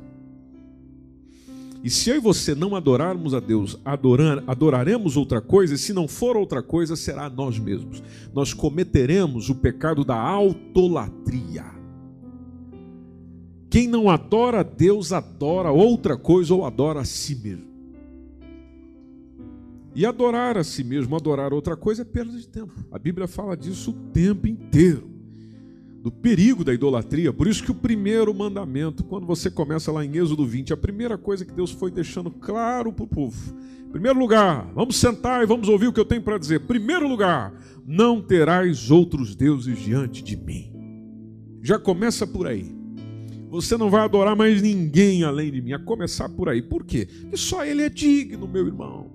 [1.85, 5.93] E se eu e você não adorarmos a Deus, adorar, adoraremos outra coisa, e se
[5.93, 8.01] não for outra coisa, será nós mesmos.
[8.33, 11.63] Nós cometeremos o pecado da autolatria.
[13.69, 17.67] Quem não adora a Deus, adora outra coisa ou adora a si mesmo.
[19.93, 22.73] E adorar a si mesmo, adorar outra coisa é perda de tempo.
[22.91, 25.14] A Bíblia fala disso o tempo inteiro
[26.05, 27.33] do perigo da idolatria.
[27.33, 31.17] Por isso que o primeiro mandamento, quando você começa lá em Êxodo 20, a primeira
[31.17, 33.57] coisa que Deus foi deixando claro para o povo.
[33.91, 36.59] Primeiro lugar, vamos sentar e vamos ouvir o que eu tenho para dizer.
[36.59, 40.71] Primeiro lugar, não terás outros deuses diante de mim.
[41.63, 42.71] Já começa por aí.
[43.49, 46.61] Você não vai adorar mais ninguém além de mim, a começar por aí.
[46.61, 47.07] Por quê?
[47.21, 49.14] Porque só Ele é digno, meu irmão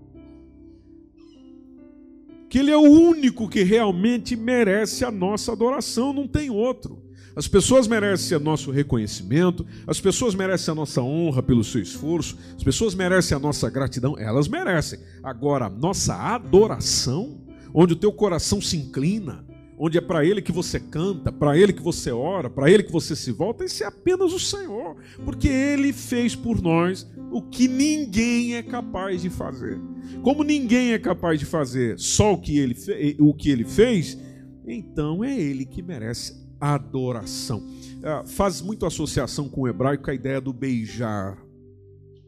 [2.50, 7.00] que Ele é o único que realmente merece a nossa adoração, não tem outro.
[7.36, 12.36] As pessoas merecem o nosso reconhecimento, as pessoas merecem a nossa honra pelo seu esforço,
[12.56, 14.98] as pessoas merecem a nossa gratidão, elas merecem.
[15.22, 17.40] Agora, a nossa adoração,
[17.72, 19.44] onde o teu coração se inclina,
[19.78, 22.92] onde é para Ele que você canta, para Ele que você ora, para Ele que
[22.92, 27.68] você se volta, esse é apenas o Senhor, porque Ele fez por nós o que
[27.68, 29.78] ninguém é capaz de fazer.
[30.22, 32.76] Como ninguém é capaz de fazer só o que Ele,
[33.18, 34.18] o que ele fez,
[34.66, 37.62] então é Ele que merece adoração.
[38.02, 41.38] Ah, faz muito associação com o hebraico a ideia do beijar.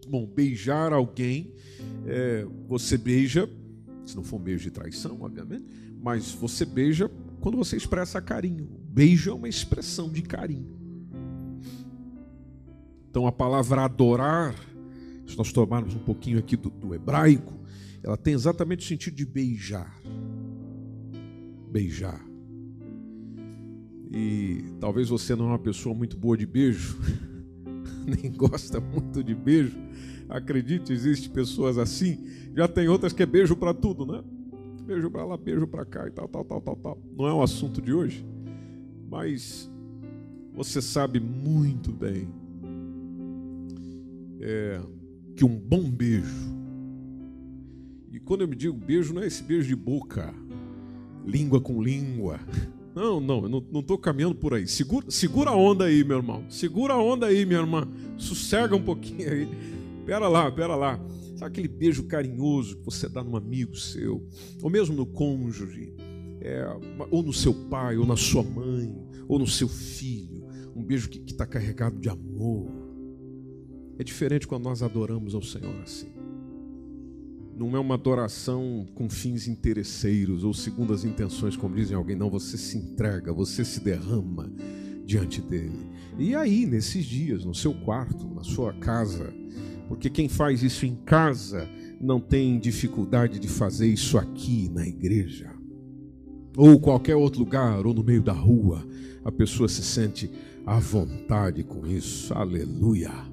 [0.09, 1.55] Bom, beijar alguém,
[2.07, 3.49] é, você beija,
[4.05, 5.65] se não for um beijo de traição, obviamente,
[6.01, 7.11] mas você beija
[7.41, 8.69] quando você expressa carinho.
[8.89, 10.83] Beijo é uma expressão de carinho.
[13.09, 14.55] Então a palavra adorar,
[15.27, 17.53] se nós tomarmos um pouquinho aqui do, do hebraico,
[18.03, 19.97] ela tem exatamente o sentido de beijar.
[21.71, 22.21] Beijar.
[24.11, 26.99] E talvez você não é uma pessoa muito boa de beijo,
[28.05, 29.79] nem gosta muito de beijo.
[30.29, 32.27] Acredite, existem pessoas assim.
[32.55, 34.23] Já tem outras que é beijo para tudo, né?
[34.83, 36.99] beijo para lá, beijo para cá e tal, tal, tal, tal, tal.
[37.17, 38.27] Não é um assunto de hoje,
[39.09, 39.71] mas
[40.55, 42.29] você sabe muito bem
[44.41, 44.81] é,
[45.37, 46.53] que um bom beijo,
[48.13, 50.35] e quando eu me digo beijo, não é esse beijo de boca,
[51.25, 52.41] língua com língua.
[52.95, 54.69] Não, não, eu não estou caminhando por aí.
[54.69, 56.45] Segura, segura a onda aí, meu irmão.
[56.51, 57.89] Segura a onda aí, minha irmã.
[58.19, 59.49] Sossega um pouquinho aí.
[60.05, 61.01] Pera lá, pera lá.
[61.37, 64.29] Sabe aquele beijo carinhoso que você dá num amigo seu,
[64.63, 65.95] ou mesmo no cônjuge,
[66.41, 66.67] é,
[67.11, 68.95] ou no seu pai, ou na sua mãe,
[69.27, 70.45] ou no seu filho.
[70.77, 72.82] Um beijo que está carregado de amor.
[73.99, 76.09] É diferente quando nós adoramos ao Senhor assim.
[77.57, 82.17] Não é uma adoração com fins interesseiros ou segundo as intenções, como dizem alguém.
[82.17, 84.51] Não, você se entrega, você se derrama
[85.05, 85.91] diante dele.
[86.19, 89.33] E aí, nesses dias, no seu quarto, na sua casa,
[89.89, 91.69] porque quem faz isso em casa
[92.01, 95.53] não tem dificuldade de fazer isso aqui na igreja.
[96.57, 98.87] Ou qualquer outro lugar, ou no meio da rua,
[99.25, 100.31] a pessoa se sente
[100.67, 102.35] à vontade com isso.
[102.35, 103.32] Aleluia.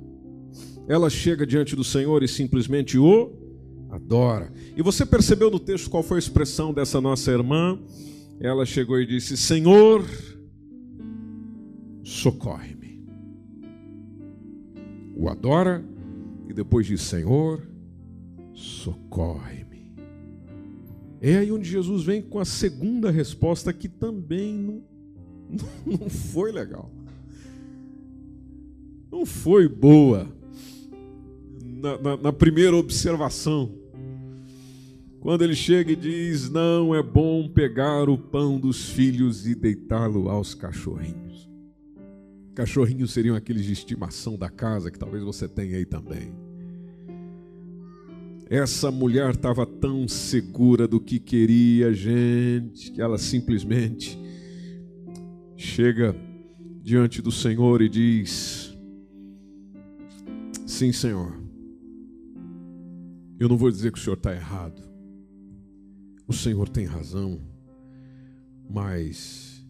[0.89, 3.32] Ela chega diante do Senhor e simplesmente o
[3.91, 4.52] adora.
[4.75, 7.80] E você percebeu no texto qual foi a expressão dessa nossa irmã?
[8.39, 10.04] Ela chegou e disse: Senhor,
[12.04, 13.08] socorre-me.
[15.15, 15.86] O adora
[16.49, 17.69] e depois diz: Senhor,
[18.56, 19.93] socorre-me.
[21.21, 24.84] É aí onde Jesus vem com a segunda resposta que também não,
[25.99, 26.91] não foi legal.
[29.12, 30.38] Não foi boa
[31.79, 33.73] na, na, na primeira observação.
[35.19, 40.29] Quando ele chega e diz: Não é bom pegar o pão dos filhos e deitá-lo
[40.29, 41.49] aos cachorrinhos.
[42.55, 46.33] Cachorrinhos seriam aqueles de estimação da casa que talvez você tenha aí também.
[48.49, 54.19] Essa mulher estava tão segura do que queria, gente, que ela simplesmente
[55.55, 56.15] chega
[56.81, 58.75] diante do Senhor e diz:
[60.65, 61.39] Sim, Senhor,
[63.39, 64.82] eu não vou dizer que o Senhor está errado,
[66.28, 67.41] o Senhor tem razão,
[68.69, 69.65] mas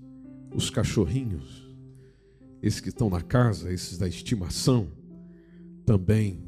[0.53, 1.69] os cachorrinhos
[2.61, 4.91] esses que estão na casa, esses da estimação,
[5.85, 6.43] também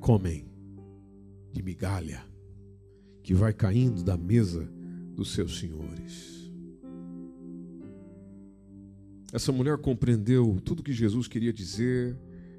[0.00, 0.46] comem
[1.52, 2.22] de migalha
[3.22, 4.68] que vai caindo da mesa
[5.14, 6.50] dos seus senhores.
[9.32, 12.16] Essa mulher compreendeu tudo que Jesus queria dizer,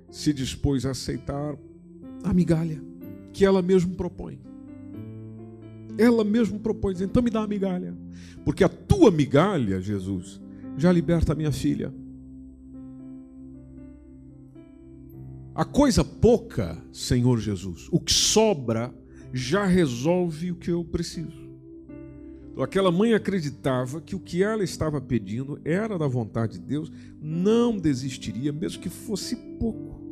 [0.10, 1.58] se dispôs a aceitar
[2.23, 2.82] a migalha
[3.36, 4.39] que ela mesma propõe.
[5.98, 7.93] Ela mesma propõe, então me dá a migalha,
[8.45, 10.41] porque a tua migalha, Jesus,
[10.78, 11.93] já liberta a minha filha.
[15.54, 18.93] A coisa pouca, Senhor Jesus, o que sobra
[19.34, 21.45] já resolve o que eu preciso.
[22.52, 26.89] Então, aquela mãe acreditava que o que ela estava pedindo era da vontade de Deus,
[27.21, 30.04] não desistiria, mesmo que fosse pouco.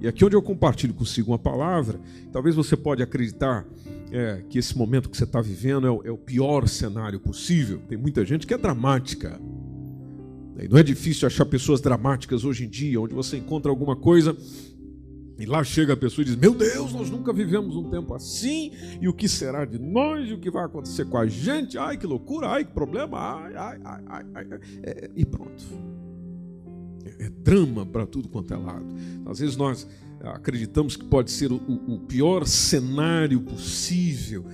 [0.00, 1.98] E aqui onde eu compartilho consigo uma palavra,
[2.32, 3.66] talvez você pode acreditar
[4.12, 7.80] é, que esse momento que você está vivendo é o, é o pior cenário possível.
[7.88, 9.40] Tem muita gente que é dramática.
[10.58, 14.36] E não é difícil achar pessoas dramáticas hoje em dia, onde você encontra alguma coisa
[15.38, 18.72] e lá chega a pessoa e diz: Meu Deus, nós nunca vivemos um tempo assim,
[19.00, 21.76] e o que será de nós, e o que vai acontecer com a gente?
[21.76, 24.60] Ai, que loucura, ai, que problema, ai, ai, ai, ai.
[24.82, 25.62] É, e pronto.
[27.06, 28.86] É, é drama para tudo quanto é lado.
[29.26, 29.86] Às vezes nós
[30.20, 34.44] acreditamos que pode ser o, o pior cenário possível.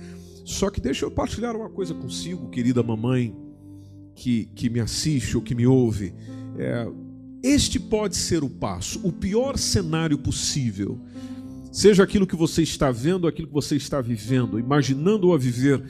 [0.45, 3.35] Só que deixa eu partilhar uma coisa consigo, querida mamãe
[4.15, 6.13] que, que me assiste ou que me ouve,
[6.57, 6.87] é,
[7.43, 10.99] este pode ser o passo, o pior cenário possível.
[11.71, 15.83] Seja aquilo que você está vendo, aquilo que você está vivendo, imaginando-o a viver,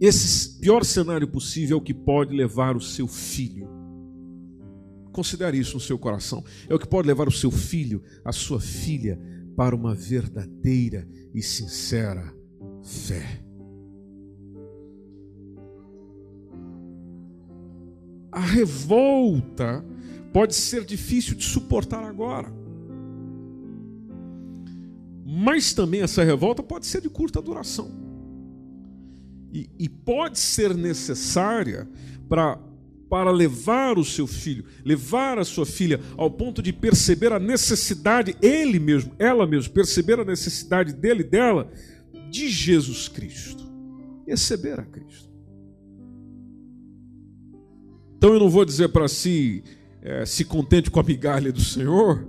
[0.00, 3.77] esse pior cenário possível é o que pode levar o seu filho.
[5.12, 6.44] Considere isso no seu coração.
[6.68, 9.18] É o que pode levar o seu filho, a sua filha,
[9.56, 12.32] para uma verdadeira e sincera
[12.82, 13.42] fé.
[18.30, 19.84] A revolta
[20.32, 22.52] pode ser difícil de suportar agora.
[25.26, 27.90] Mas também essa revolta pode ser de curta duração.
[29.52, 31.88] E, e pode ser necessária
[32.28, 32.60] para
[33.08, 38.36] para levar o seu filho, levar a sua filha ao ponto de perceber a necessidade,
[38.42, 41.70] ele mesmo, ela mesmo, perceber a necessidade dele dela
[42.30, 43.66] de Jesus Cristo.
[44.26, 45.28] Receber a Cristo.
[48.16, 49.62] Então eu não vou dizer para si,
[50.02, 52.26] é, se contente com a migalha do Senhor,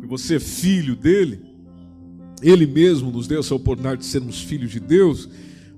[0.00, 1.44] que você é filho dele,
[2.42, 5.28] ele mesmo nos deu essa oportunidade de sermos filhos de Deus,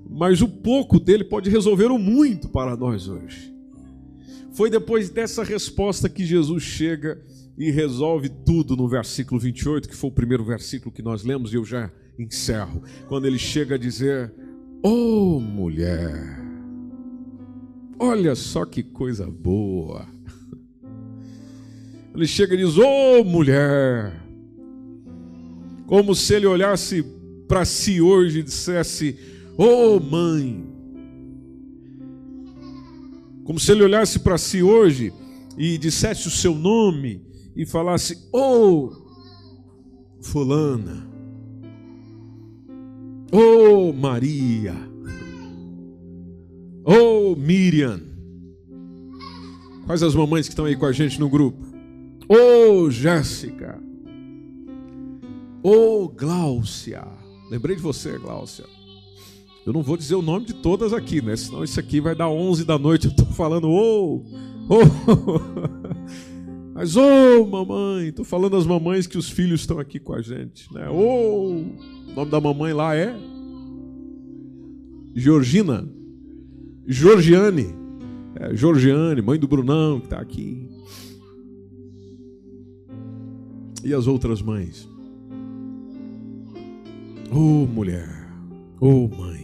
[0.09, 3.58] mas o pouco dele pode resolver o muito para nós hoje.
[4.53, 7.21] Foi depois dessa resposta que Jesus chega
[7.57, 11.55] e resolve tudo no versículo 28, que foi o primeiro versículo que nós lemos, e
[11.55, 12.83] eu já encerro.
[13.07, 14.33] Quando ele chega a dizer:
[14.83, 16.39] Oh mulher,
[18.01, 20.07] Olha só que coisa boa.
[22.15, 24.13] Ele chega e diz: oh, mulher,
[25.85, 27.03] como se ele olhasse
[27.47, 29.19] para si hoje e dissesse:
[29.57, 30.78] oh, mãe.
[33.49, 35.11] Como se ele olhasse para si hoje
[35.57, 37.25] e dissesse o seu nome
[37.55, 38.91] e falasse: Ô oh,
[40.21, 41.09] Fulana,
[43.31, 44.75] Ô Maria.
[46.85, 47.99] Ô oh, Miriam.
[49.87, 51.65] Quais as mamães que estão aí com a gente no grupo?
[52.27, 53.81] Ô oh, Jéssica.
[55.63, 57.03] Ô oh, Gláucia.
[57.49, 58.65] Lembrei de você, Gláucia.
[59.69, 61.35] Eu não vou dizer o nome de todas aqui, né?
[61.35, 63.05] Senão isso aqui vai dar 11 da noite.
[63.05, 64.25] Eu estou falando, ô,
[64.67, 64.79] oh, oh.
[66.73, 67.03] Mas, ô,
[67.39, 68.07] oh, mamãe.
[68.07, 70.89] Estou falando as mamães que os filhos estão aqui com a gente, né?
[70.89, 71.51] Ô, oh.
[72.09, 73.15] o nome da mamãe lá é
[75.13, 75.87] Georgina.
[76.87, 77.67] Georgiane,
[78.37, 80.67] é, Georgiane, mãe do Brunão, que está aqui.
[83.83, 84.89] E as outras mães.
[87.31, 88.27] Oh, mulher,
[88.81, 89.38] oh, mãe,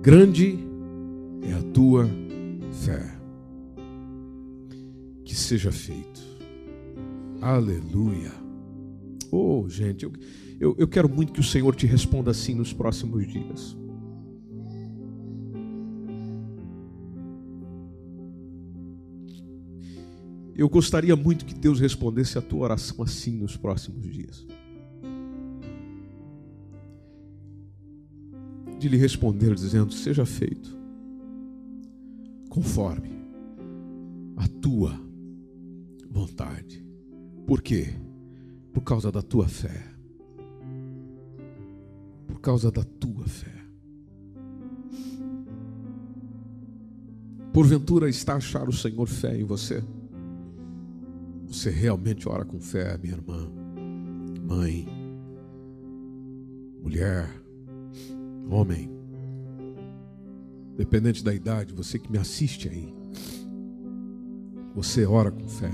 [0.00, 0.58] grande
[1.42, 2.08] é a tua
[2.84, 3.18] fé.
[5.24, 6.20] Que seja feito.
[7.40, 8.32] Aleluia.
[9.30, 10.12] Oh, gente, eu,
[10.58, 13.76] eu, eu quero muito que o Senhor te responda assim nos próximos dias.
[20.56, 24.44] Eu gostaria muito que Deus respondesse a tua oração assim nos próximos dias.
[28.88, 30.76] Lhe responder dizendo: Seja feito,
[32.48, 33.10] conforme
[34.36, 34.98] a tua
[36.10, 36.84] vontade.
[37.46, 37.94] Por quê?
[38.72, 39.84] Por causa da tua fé.
[42.26, 43.58] Por causa da tua fé.
[47.52, 49.82] Porventura está a achar o Senhor fé em você?
[51.48, 53.50] Você realmente ora com fé, minha irmã,
[54.46, 54.86] mãe,
[56.80, 57.28] mulher,
[58.48, 58.90] homem,
[60.76, 62.92] dependente da idade, você que me assiste aí,
[64.74, 65.72] você ora com fé.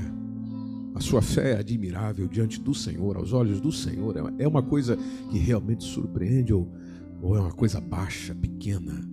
[0.94, 4.14] A sua fé é admirável diante do Senhor, aos olhos do Senhor.
[4.38, 4.96] É uma coisa
[5.30, 6.72] que realmente surpreende ou,
[7.20, 9.06] ou é uma coisa baixa, pequena,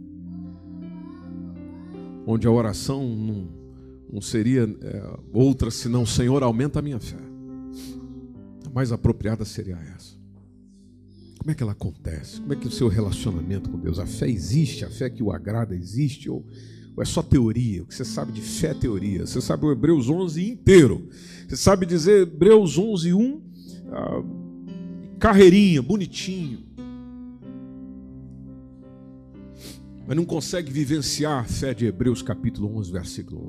[2.25, 3.61] onde a oração não
[4.11, 7.17] não seria é, outra senão: Senhor, aumenta a minha fé.
[8.65, 10.20] A mais apropriada seria essa.
[11.41, 12.39] Como é que ela acontece?
[12.39, 13.97] Como é que o seu relacionamento com Deus?
[13.97, 14.85] A fé existe?
[14.85, 16.29] A fé que o agrada existe?
[16.29, 16.45] Ou,
[16.95, 17.81] ou é só teoria?
[17.81, 19.25] O que você sabe de fé é teoria.
[19.25, 21.09] Você sabe o Hebreus 11 inteiro.
[21.47, 23.41] Você sabe dizer Hebreus 11, 1,
[23.91, 24.23] ah,
[25.17, 26.59] carreirinha, bonitinho.
[30.07, 33.41] Mas não consegue vivenciar a fé de Hebreus capítulo 11, versículo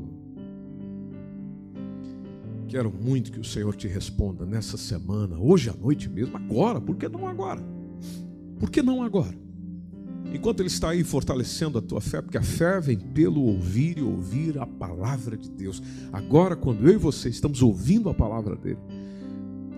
[1.76, 2.66] 1.
[2.68, 6.80] Quero muito que o Senhor te responda nessa semana, hoje à noite mesmo, agora.
[6.80, 7.81] Por que não agora?
[8.62, 9.36] Por que não agora?
[10.32, 14.02] Enquanto Ele está aí fortalecendo a tua fé, porque a fé vem pelo ouvir e
[14.02, 15.82] ouvir a palavra de Deus.
[16.12, 18.78] Agora, quando eu e você estamos ouvindo a palavra dele,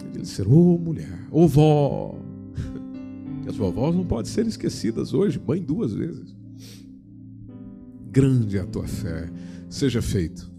[0.03, 2.18] ele dizer: Ô oh, mulher, ô oh, vó.
[3.47, 6.37] E as vovós não podem ser esquecidas hoje, mãe duas vezes.
[8.11, 9.30] Grande é a tua fé,
[9.70, 10.53] seja feito.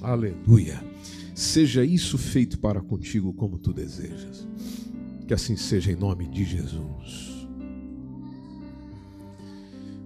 [0.00, 0.82] Aleluia.
[1.32, 4.48] Seja isso feito para contigo como tu desejas.
[5.28, 7.31] Que assim seja em nome de Jesus.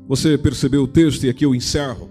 [0.08, 2.08] Você percebeu o texto e aqui eu encerro.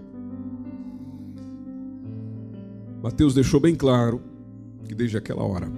[3.01, 4.21] Mateus deixou bem claro
[4.85, 5.71] que desde aquela hora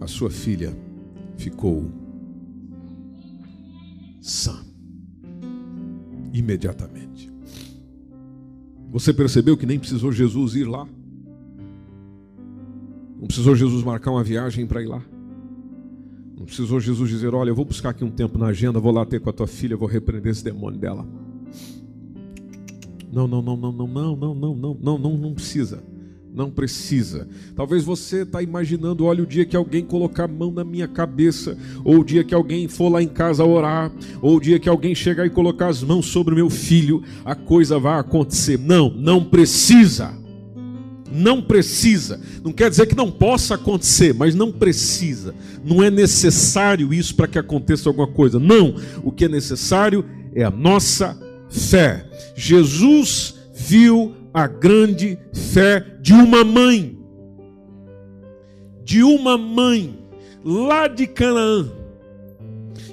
[0.00, 0.76] a sua filha
[1.36, 1.90] ficou
[4.20, 4.60] sã
[6.32, 7.32] imediatamente.
[8.90, 10.86] Você percebeu que nem precisou Jesus ir lá?
[13.18, 15.02] Não precisou Jesus marcar uma viagem para ir lá?
[16.36, 19.06] Não precisou Jesus dizer: Olha, eu vou buscar aqui um tempo na agenda, vou lá
[19.06, 21.06] ter com a tua filha, vou repreender esse demônio dela.
[23.10, 25.82] Não, não, não, não, não, não, não, não, não, não, não, não precisa.
[26.34, 27.26] Não precisa.
[27.54, 31.56] Talvez você está imaginando, olha, o dia que alguém colocar a mão na minha cabeça,
[31.82, 34.94] ou o dia que alguém for lá em casa orar, ou o dia que alguém
[34.94, 38.58] chegar e colocar as mãos sobre o meu filho, a coisa vai acontecer.
[38.58, 40.12] Não, não precisa.
[41.10, 42.20] Não precisa.
[42.42, 45.34] Não quer dizer que não possa acontecer, mas não precisa.
[45.64, 48.38] Não é necessário isso para que aconteça alguma coisa.
[48.38, 48.74] Não.
[49.02, 50.04] O que é necessário
[50.34, 52.08] é a nossa fé.
[52.34, 55.18] Jesus viu a grande
[55.52, 56.98] fé de uma mãe.
[58.84, 59.98] De uma mãe
[60.44, 61.75] lá de Canaã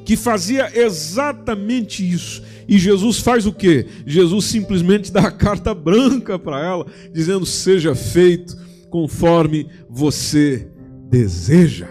[0.05, 2.43] que fazia exatamente isso.
[2.67, 3.85] E Jesus faz o que?
[4.05, 8.57] Jesus simplesmente dá a carta branca para ela, dizendo: seja feito
[8.89, 10.67] conforme você
[11.09, 11.87] deseja.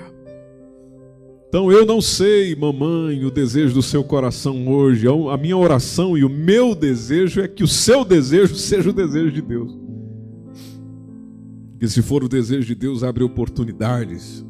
[1.49, 5.07] Então eu não sei, mamãe, o desejo do seu coração hoje.
[5.07, 9.31] A minha oração e o meu desejo é que o seu desejo seja o desejo
[9.31, 9.79] de Deus.
[11.79, 14.43] Que se for o desejo de Deus, abre oportunidades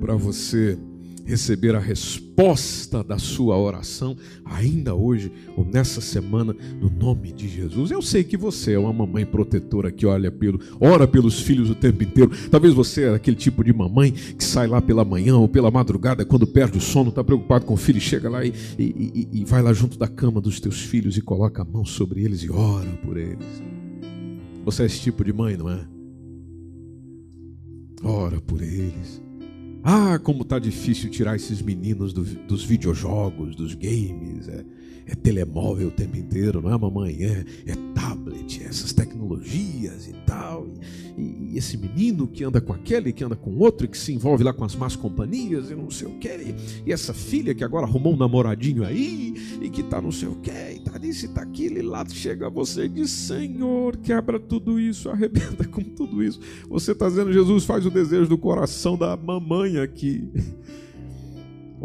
[0.00, 0.76] para você
[1.24, 7.90] receber a resposta da sua oração, ainda hoje ou nessa semana, no nome de Jesus.
[7.90, 11.74] Eu sei que você é uma mamãe protetora que olha pelo, ora pelos filhos o
[11.74, 12.30] tempo inteiro.
[12.50, 16.24] Talvez você é aquele tipo de mamãe que sai lá pela manhã ou pela madrugada,
[16.24, 18.82] quando perde o sono, está preocupado com o filho, e chega lá e, e,
[19.32, 22.22] e, e vai lá junto da cama dos teus filhos e coloca a mão sobre
[22.22, 23.62] eles e ora por eles.
[24.64, 25.86] Você é esse tipo de mãe, não é?
[28.02, 29.23] Ora por eles
[29.84, 34.48] ah, como está difícil tirar esses meninos do, dos videojogos, dos games.
[34.48, 34.64] É,
[35.06, 37.22] é, telemóvel o tempo inteiro, não é, mamãe?
[37.22, 40.66] É, é tablet, é essas tecnologias e tal.
[41.18, 41.22] E,
[41.58, 44.64] esse menino que anda com aquele, que anda com outro, que se envolve lá com
[44.64, 46.54] as más companhias e não sei o quê.
[46.86, 50.36] E, essa filha que agora arrumou um namoradinho aí e que está não sei o
[50.36, 51.78] quê, e está nisso e está aquilo.
[51.78, 56.40] E lá chega você e diz: Senhor, quebra tudo isso, arrebenta com tudo isso.
[56.68, 60.28] Você está dizendo, Jesus faz o desejo do coração da mamãe aqui.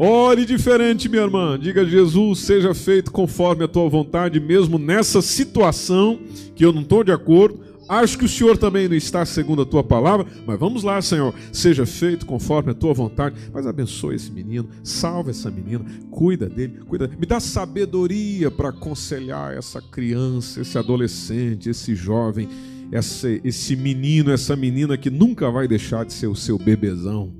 [0.01, 1.59] Ore diferente, minha irmã.
[1.59, 6.17] Diga, Jesus, seja feito conforme a tua vontade, mesmo nessa situação
[6.55, 7.59] que eu não estou de acordo.
[7.89, 11.33] Acho que o Senhor também não está segundo a tua palavra, mas vamos lá, Senhor.
[11.51, 13.35] Seja feito conforme a tua vontade.
[13.51, 17.09] Mas abençoe esse menino, salva essa menina, cuida dele, cuida.
[17.19, 22.47] Me dá sabedoria para aconselhar essa criança, esse adolescente, esse jovem,
[22.91, 27.33] esse, esse menino, essa menina que nunca vai deixar de ser o seu bebezão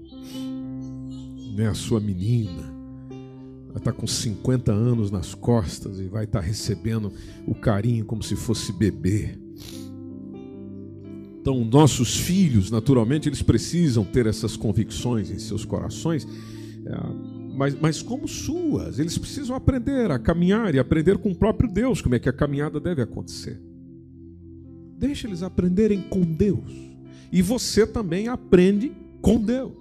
[1.60, 2.74] né, a sua menina.
[3.70, 7.12] Ela está com 50 anos nas costas e vai estar tá recebendo
[7.46, 9.38] o carinho como se fosse bebê.
[11.42, 16.28] Então, nossos filhos, naturalmente, eles precisam ter essas convicções em seus corações,
[16.86, 21.70] é, mas, mas como suas, eles precisam aprender a caminhar e aprender com o próprio
[21.70, 23.60] Deus como é que a caminhada deve acontecer.
[24.98, 26.72] Deixa eles aprenderem com Deus.
[27.32, 29.74] E você também aprende com Deus.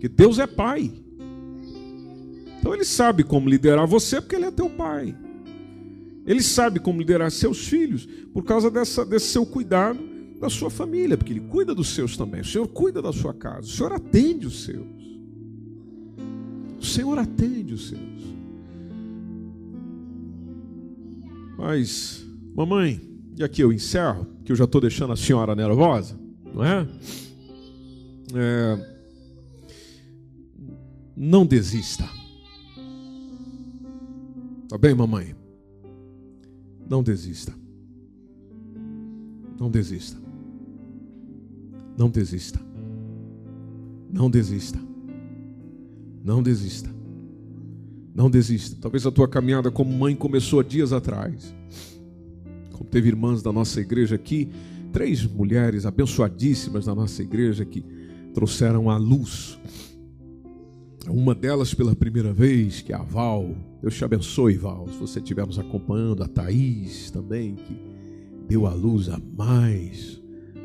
[0.00, 0.92] Que Deus é pai.
[2.58, 5.16] Então ele sabe como liderar você porque ele é teu pai.
[6.26, 11.16] Ele sabe como liderar seus filhos por causa dessa, desse seu cuidado da sua família,
[11.16, 12.40] porque ele cuida dos seus também.
[12.40, 13.66] O Senhor cuida da sua casa.
[13.66, 14.86] O Senhor atende os seus.
[16.78, 18.00] O Senhor atende os seus.
[21.56, 22.24] Mas,
[22.54, 23.00] mamãe,
[23.36, 26.18] e aqui eu encerro, que eu já estou deixando a senhora nervosa,
[26.54, 26.88] não é?
[28.34, 28.98] É
[31.20, 32.08] não desista.
[34.68, 35.34] Tá bem, mamãe?
[36.88, 37.52] Não desista.
[39.58, 40.27] Não desista.
[41.98, 42.60] Não desista.
[44.08, 44.78] Não desista.
[46.24, 46.88] Não desista.
[48.14, 48.76] Não desista.
[48.80, 51.52] Talvez a tua caminhada como mãe começou há dias atrás.
[52.70, 54.48] Como teve irmãs da nossa igreja aqui,
[54.92, 57.84] três mulheres abençoadíssimas da nossa igreja que
[58.32, 59.58] trouxeram a luz
[61.08, 63.56] uma delas pela primeira vez, que é a Val.
[63.80, 64.86] Deus te abençoe, Val.
[64.88, 67.80] Se você estiver nos acompanhando, a Thaís também, que
[68.46, 70.17] deu à luz a mais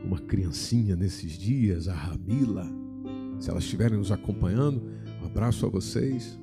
[0.04, 2.68] uma criancinha nesses dias, a Ramila.
[3.39, 4.84] Se elas estiverem nos acompanhando,
[5.22, 6.39] um abraço a vocês.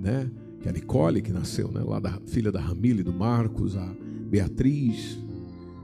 [0.00, 0.30] Né?
[0.66, 3.94] que é a Nicole, que nasceu, né, lá da filha da Ramile, do Marcos, a
[4.28, 5.16] Beatriz,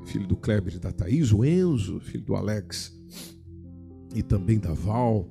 [0.05, 2.93] filho do Kleber e da Thaís, o Enzo, filho do Alex
[4.13, 5.29] e também da Val.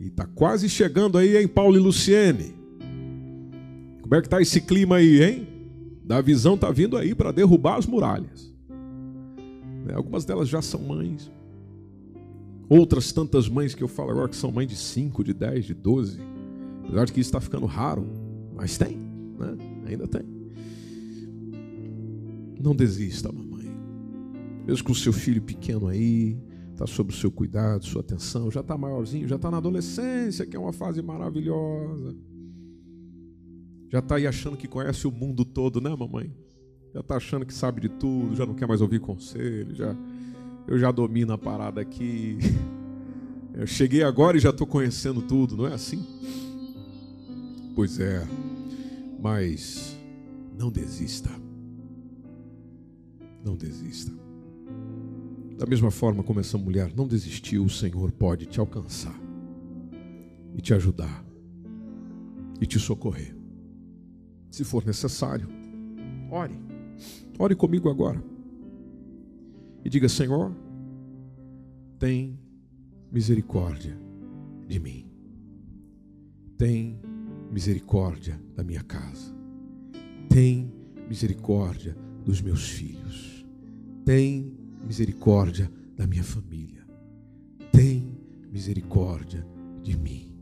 [0.00, 2.54] E está quase chegando aí em Paulo e Luciene.
[4.00, 5.48] Como é que está esse clima aí, hein?
[6.02, 8.53] Da visão está vindo aí para derrubar as muralhas.
[9.84, 11.30] Né, algumas delas já são mães.
[12.68, 15.74] Outras tantas mães que eu falo agora que são mães de 5, de 10, de
[15.74, 16.18] 12.
[16.84, 18.06] Apesar de que isso está ficando raro,
[18.54, 19.56] mas tem, né?
[19.86, 20.22] ainda tem.
[22.58, 23.70] Não desista, mamãe.
[24.66, 26.38] Mesmo com o seu filho pequeno aí,
[26.72, 30.56] está sob o seu cuidado, sua atenção, já está maiorzinho, já está na adolescência, que
[30.56, 32.16] é uma fase maravilhosa.
[33.90, 36.34] Já está aí achando que conhece o mundo todo, né, mamãe?
[36.94, 39.96] Já está achando que sabe de tudo, já não quer mais ouvir conselho, já
[40.64, 42.38] eu já domino a parada aqui.
[43.56, 46.04] Eu cheguei agora e já estou conhecendo tudo, não é assim?
[47.72, 48.26] Pois é,
[49.20, 49.96] mas
[50.58, 51.30] não desista.
[53.44, 54.10] Não desista.
[55.56, 59.16] Da mesma forma como essa mulher não desistiu, o Senhor pode te alcançar
[60.52, 61.24] e te ajudar
[62.60, 63.36] e te socorrer.
[64.50, 65.46] Se for necessário,
[66.28, 66.63] ore.
[67.38, 68.22] Ore comigo agora.
[69.84, 70.54] E diga: Senhor,
[71.98, 72.38] tem
[73.10, 73.96] misericórdia
[74.66, 75.06] de mim.
[76.56, 77.00] Tem
[77.50, 79.34] misericórdia da minha casa.
[80.28, 80.72] Tem
[81.08, 83.44] misericórdia dos meus filhos.
[84.04, 86.84] Tem misericórdia da minha família.
[87.72, 88.16] Tem
[88.50, 89.46] misericórdia
[89.82, 90.32] de mim.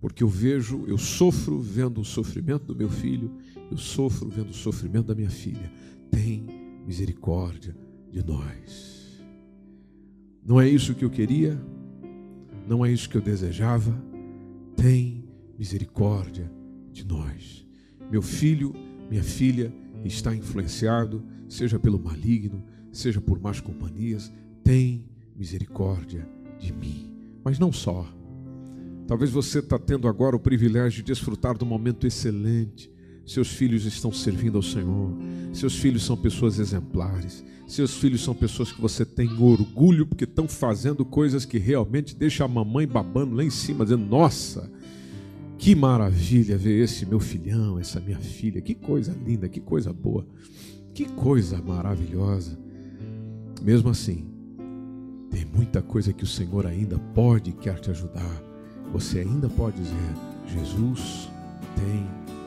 [0.00, 3.34] Porque eu vejo, eu sofro vendo o sofrimento do meu filho,
[3.70, 5.70] eu sofro vendo o sofrimento da minha filha.
[6.10, 6.46] Tem
[6.86, 7.76] misericórdia
[8.10, 9.24] de nós.
[10.44, 11.60] Não é isso que eu queria,
[12.68, 13.96] não é isso que eu desejava.
[14.76, 15.24] Tem
[15.58, 16.50] misericórdia
[16.92, 17.66] de nós.
[18.10, 18.72] Meu filho,
[19.10, 19.72] minha filha
[20.04, 22.62] está influenciado, seja pelo maligno,
[22.92, 25.04] seja por más companhias, tem
[25.34, 27.12] misericórdia de mim.
[27.44, 28.06] Mas não só.
[29.06, 32.90] Talvez você está tendo agora o privilégio de desfrutar de um momento excelente.
[33.26, 35.10] Seus filhos estão servindo ao Senhor.
[35.52, 37.44] Seus filhos são pessoas exemplares.
[37.66, 42.46] Seus filhos são pessoas que você tem orgulho porque estão fazendo coisas que realmente deixam
[42.46, 44.70] a mamãe babando lá em cima, dizendo: Nossa,
[45.58, 50.24] que maravilha ver esse meu filhão, essa minha filha, que coisa linda, que coisa boa,
[50.94, 52.56] que coisa maravilhosa.
[53.60, 54.24] Mesmo assim,
[55.28, 58.42] tem muita coisa que o Senhor ainda pode e quer te ajudar.
[58.92, 60.14] Você ainda pode dizer:
[60.46, 61.28] Jesus
[61.74, 62.06] tem